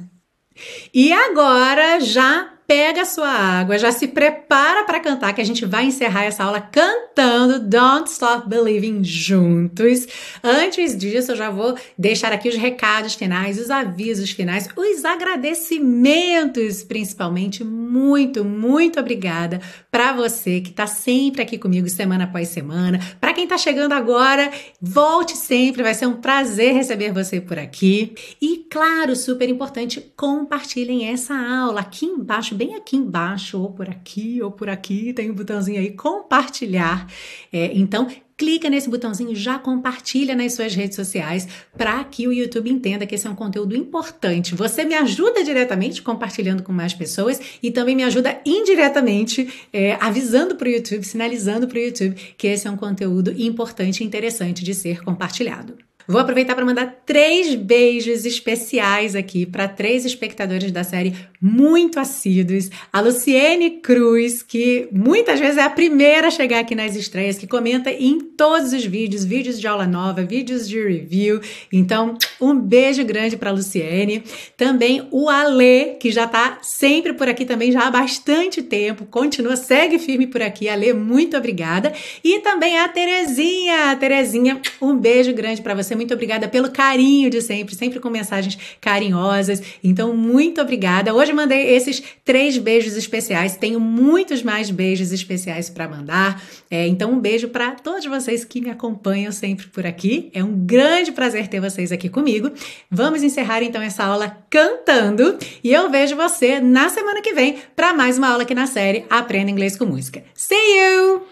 E 0.93 1.13
agora 1.13 2.01
já 2.01 2.54
pega 2.67 3.03
a 3.03 3.05
sua 3.05 3.29
água, 3.29 3.79
já 3.79 3.93
se 3.93 4.09
prepara 4.09 4.85
para 4.85 5.01
cantar, 5.01 5.35
que 5.35 5.41
a 5.41 5.45
gente 5.45 5.67
vai 5.67 5.85
encerrar 5.87 6.25
essa 6.25 6.45
aula 6.45 6.61
cantando 6.61 7.61
Don't 7.61 8.11
Stop 8.11 8.49
Believing 8.49 9.05
juntos. 9.05 10.07
Antes 10.43 10.97
disso, 10.97 11.33
eu 11.33 11.37
já 11.37 11.51
vou 11.51 11.77
deixar 11.97 12.33
aqui 12.33 12.49
os 12.49 12.57
recados 12.57 13.15
finais, 13.15 13.59
os 13.59 13.71
avisos 13.71 14.31
finais, 14.31 14.69
os 14.75 15.05
agradecimentos, 15.05 16.83
principalmente. 16.83 17.63
Muito, 17.63 18.45
muito 18.45 18.99
obrigada 18.99 19.61
para 19.91 20.13
você 20.13 20.61
que 20.61 20.71
está 20.71 20.87
sempre 20.87 21.43
aqui 21.43 21.59
comigo 21.59 21.89
semana 21.89 22.25
após 22.25 22.49
semana. 22.49 22.99
Para 23.21 23.33
quem 23.33 23.45
está 23.45 23.59
chegando 23.59 23.93
agora, 23.93 24.51
volte 24.81 25.37
sempre, 25.37 25.83
vai 25.83 25.95
ser 25.95 26.07
um 26.07 26.17
prazer 26.17 26.73
receber 26.73 27.13
você 27.13 27.41
por 27.41 27.59
aqui. 27.59 28.15
E 28.41 28.67
claro, 28.71 29.15
super 29.15 29.49
importante, 29.49 30.01
compartilhem 30.17 31.09
essa 31.09 31.35
aula 31.35 31.81
aqui 31.81 32.07
embaixo 32.07 32.54
embaixo, 32.55 32.57
bem 32.57 32.75
aqui 32.75 32.97
embaixo, 32.97 33.61
ou 33.61 33.71
por 33.71 33.89
aqui, 33.89 34.41
ou 34.41 34.51
por 34.51 34.69
aqui, 34.69 35.13
tem 35.13 35.31
um 35.31 35.35
botãozinho 35.35 35.81
aí, 35.81 35.91
compartilhar. 35.91 37.07
É, 37.53 37.73
então, 37.75 38.09
clica 38.37 38.71
nesse 38.71 38.89
botãozinho, 38.89 39.35
já 39.35 39.59
compartilha 39.59 40.35
nas 40.35 40.55
suas 40.55 40.75
redes 40.75 40.97
sociais 40.97 41.47
para 41.77 42.03
que 42.05 42.27
o 42.27 42.33
YouTube 42.33 42.71
entenda 42.71 43.07
que 43.07 43.15
esse 43.15 43.27
é 43.27 43.31
um 43.31 43.35
conteúdo 43.35 43.77
importante. 43.77 44.55
Você 44.55 44.85
me 44.85 44.95
ajuda 44.95 45.45
diretamente 45.45 46.03
compartilhando 46.03 46.63
com 46.63 46.73
mais 46.73 46.95
pessoas 46.95 47.41
e 47.63 47.71
também 47.71 47.95
me 47.95 48.05
ajuda 48.05 48.41
indiretamente 48.45 49.67
é, 49.73 49.97
avisando 50.01 50.57
para 50.57 50.69
o 50.69 50.71
YouTube, 50.71 51.05
sinalizando 51.05 51.69
para 51.69 51.79
o 51.79 51.83
YouTube 51.83 52.15
que 52.37 52.47
esse 52.47 52.67
é 52.67 52.71
um 52.71 52.77
conteúdo 52.77 53.33
importante 53.37 54.03
e 54.03 54.07
interessante 54.07 54.65
de 54.65 54.75
ser 54.75 55.03
compartilhado. 55.03 55.77
Vou 56.07 56.21
aproveitar 56.21 56.55
para 56.55 56.67
mandar 56.67 57.03
três 57.07 57.55
beijos 57.55 58.27
especiais 58.27 59.17
aqui 59.17 59.47
para 59.47 59.67
três 59.67 60.05
espectadores 60.05 60.71
da 60.71 60.85
série 60.85 61.15
muito 61.45 62.01
assíduos. 62.01 62.71
A 62.91 63.03
Luciene 63.03 63.73
Cruz, 63.73 64.43
que 64.43 64.89
muitas 64.91 65.39
vezes 65.39 65.59
é 65.59 65.63
a 65.63 65.69
primeira 65.69 66.29
a 66.29 66.31
chegar 66.31 66.61
aqui 66.61 66.75
nas 66.75 66.97
estreias, 66.97 67.37
que 67.37 67.47
comenta 67.47 67.91
em 67.91 68.19
todos 68.19 68.73
os 68.73 68.83
vídeos, 68.87 69.27
vídeos 69.27 69.61
de 69.61 69.67
aula 69.67 69.87
nova, 69.87 70.23
vídeos 70.23 70.67
de 70.67 70.83
review. 70.83 71.43
Então, 71.71 72.17
um 72.41 72.59
beijo 72.59 73.05
grande 73.05 73.37
para 73.37 73.51
Luciene. 73.51 74.25
Também 74.57 75.07
o 75.11 75.29
Ale, 75.29 75.97
que 76.01 76.11
já 76.11 76.25
está 76.25 76.61
sempre 76.63 77.13
por 77.13 77.29
aqui 77.29 77.45
também 77.45 77.71
já 77.71 77.89
há 77.89 77.91
bastante 77.91 78.63
tempo, 78.63 79.05
continua, 79.05 79.55
segue 79.55 79.99
firme 79.99 80.27
por 80.27 80.41
aqui. 80.41 80.67
Ale, 80.67 80.95
muito 80.95 81.37
obrigada. 81.37 81.93
E 82.25 82.39
também 82.39 82.79
a 82.79 82.89
Terezinha. 82.89 83.95
Terezinha, 84.01 84.63
um 84.81 84.97
beijo 84.97 85.35
grande 85.35 85.61
para 85.61 85.75
você 85.75 85.95
muito 85.95 86.15
obrigada 86.15 86.49
pelo 86.49 86.71
carinho 86.71 87.29
de 87.29 87.43
sempre, 87.43 87.75
sempre 87.75 88.01
com 88.01 88.09
mensagens 88.09 88.57
carinhosas. 88.81 89.63
Então, 89.85 90.17
muito 90.17 90.59
obrigada. 90.63 91.13
Hoje 91.13 91.34
mandei 91.35 91.75
esses 91.75 92.03
três 92.25 92.57
beijos 92.59 92.97
especiais. 92.97 93.57
Tenho 93.57 93.81
muitos 93.81 94.43
mais 94.43 94.71
beijos 94.71 95.13
especiais 95.13 95.69
para 95.69 95.89
mandar. 95.89 96.43
É, 96.71 96.87
então, 96.87 97.13
um 97.13 97.21
beijo 97.21 97.49
para 97.49 97.73
todos 97.73 98.05
vocês 98.07 98.45
que 98.45 98.61
me 98.61 98.71
acompanham 98.71 99.33
sempre 99.33 99.67
por 99.67 99.87
aqui. 99.87 100.31
É 100.33 100.43
um 100.43 100.65
grande 100.65 101.13
prazer 101.13 101.49
ter 101.49 101.61
vocês 101.61 101.93
aqui 101.93 102.09
comigo. 102.09 102.51
Vamos 102.91 103.23
encerrar 103.23 103.63
então 103.63 103.83
essa 103.83 104.05
aula 104.05 104.37
cantando 104.49 105.37
e 105.63 105.73
eu 105.73 105.91
vejo 105.91 106.17
você 106.17 106.61
na 106.61 106.89
semana 106.89 107.21
que 107.21 107.33
vem 107.33 107.59
para 107.75 107.93
mais 107.93 108.19
uma 108.19 108.29
aula 108.29 108.43
aqui 108.43 108.55
na 108.55 108.67
série 108.67 109.05
Aprenda 109.11 109.51
Inglês 109.51 109.77
com 109.77 109.85
Música. 109.85 110.25
See 110.35 110.57
you! 110.57 111.23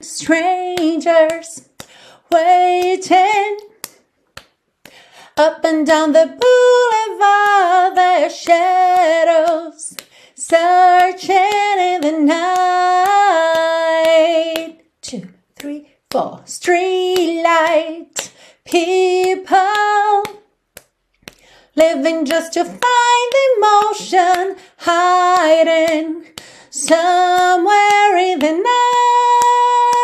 Strangers 0.00 1.68
waiting 2.32 3.77
Up 5.38 5.64
and 5.64 5.86
down 5.86 6.10
the 6.14 6.26
boulevard, 6.26 7.96
their 7.96 8.28
shadows 8.28 9.94
searching 10.34 11.36
in 11.78 12.00
the 12.00 12.10
night. 12.10 12.38
Two, 15.00 15.28
three, 15.54 15.90
four. 16.10 16.40
Streetlight 16.44 18.32
people 18.64 20.24
living 21.76 22.24
just 22.24 22.54
to 22.54 22.64
find 22.64 23.32
emotion 23.56 24.56
hiding 24.78 26.24
somewhere 26.68 28.16
in 28.16 28.40
the 28.40 28.54
night. 28.54 29.97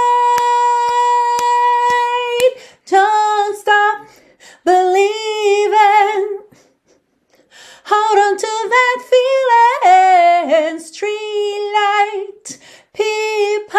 Hold 7.86 8.18
on 8.18 8.36
to 8.38 8.46
that 8.70 8.98
feeling, 9.10 10.78
Streetlight 10.80 12.58
people. 12.94 13.78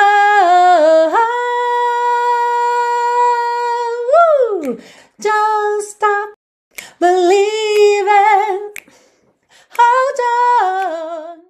Woo! 4.14 4.80
Don't 5.20 5.84
stop 5.84 6.30
believing. 7.00 8.74
Hold 9.76 10.20
on. 10.62 11.45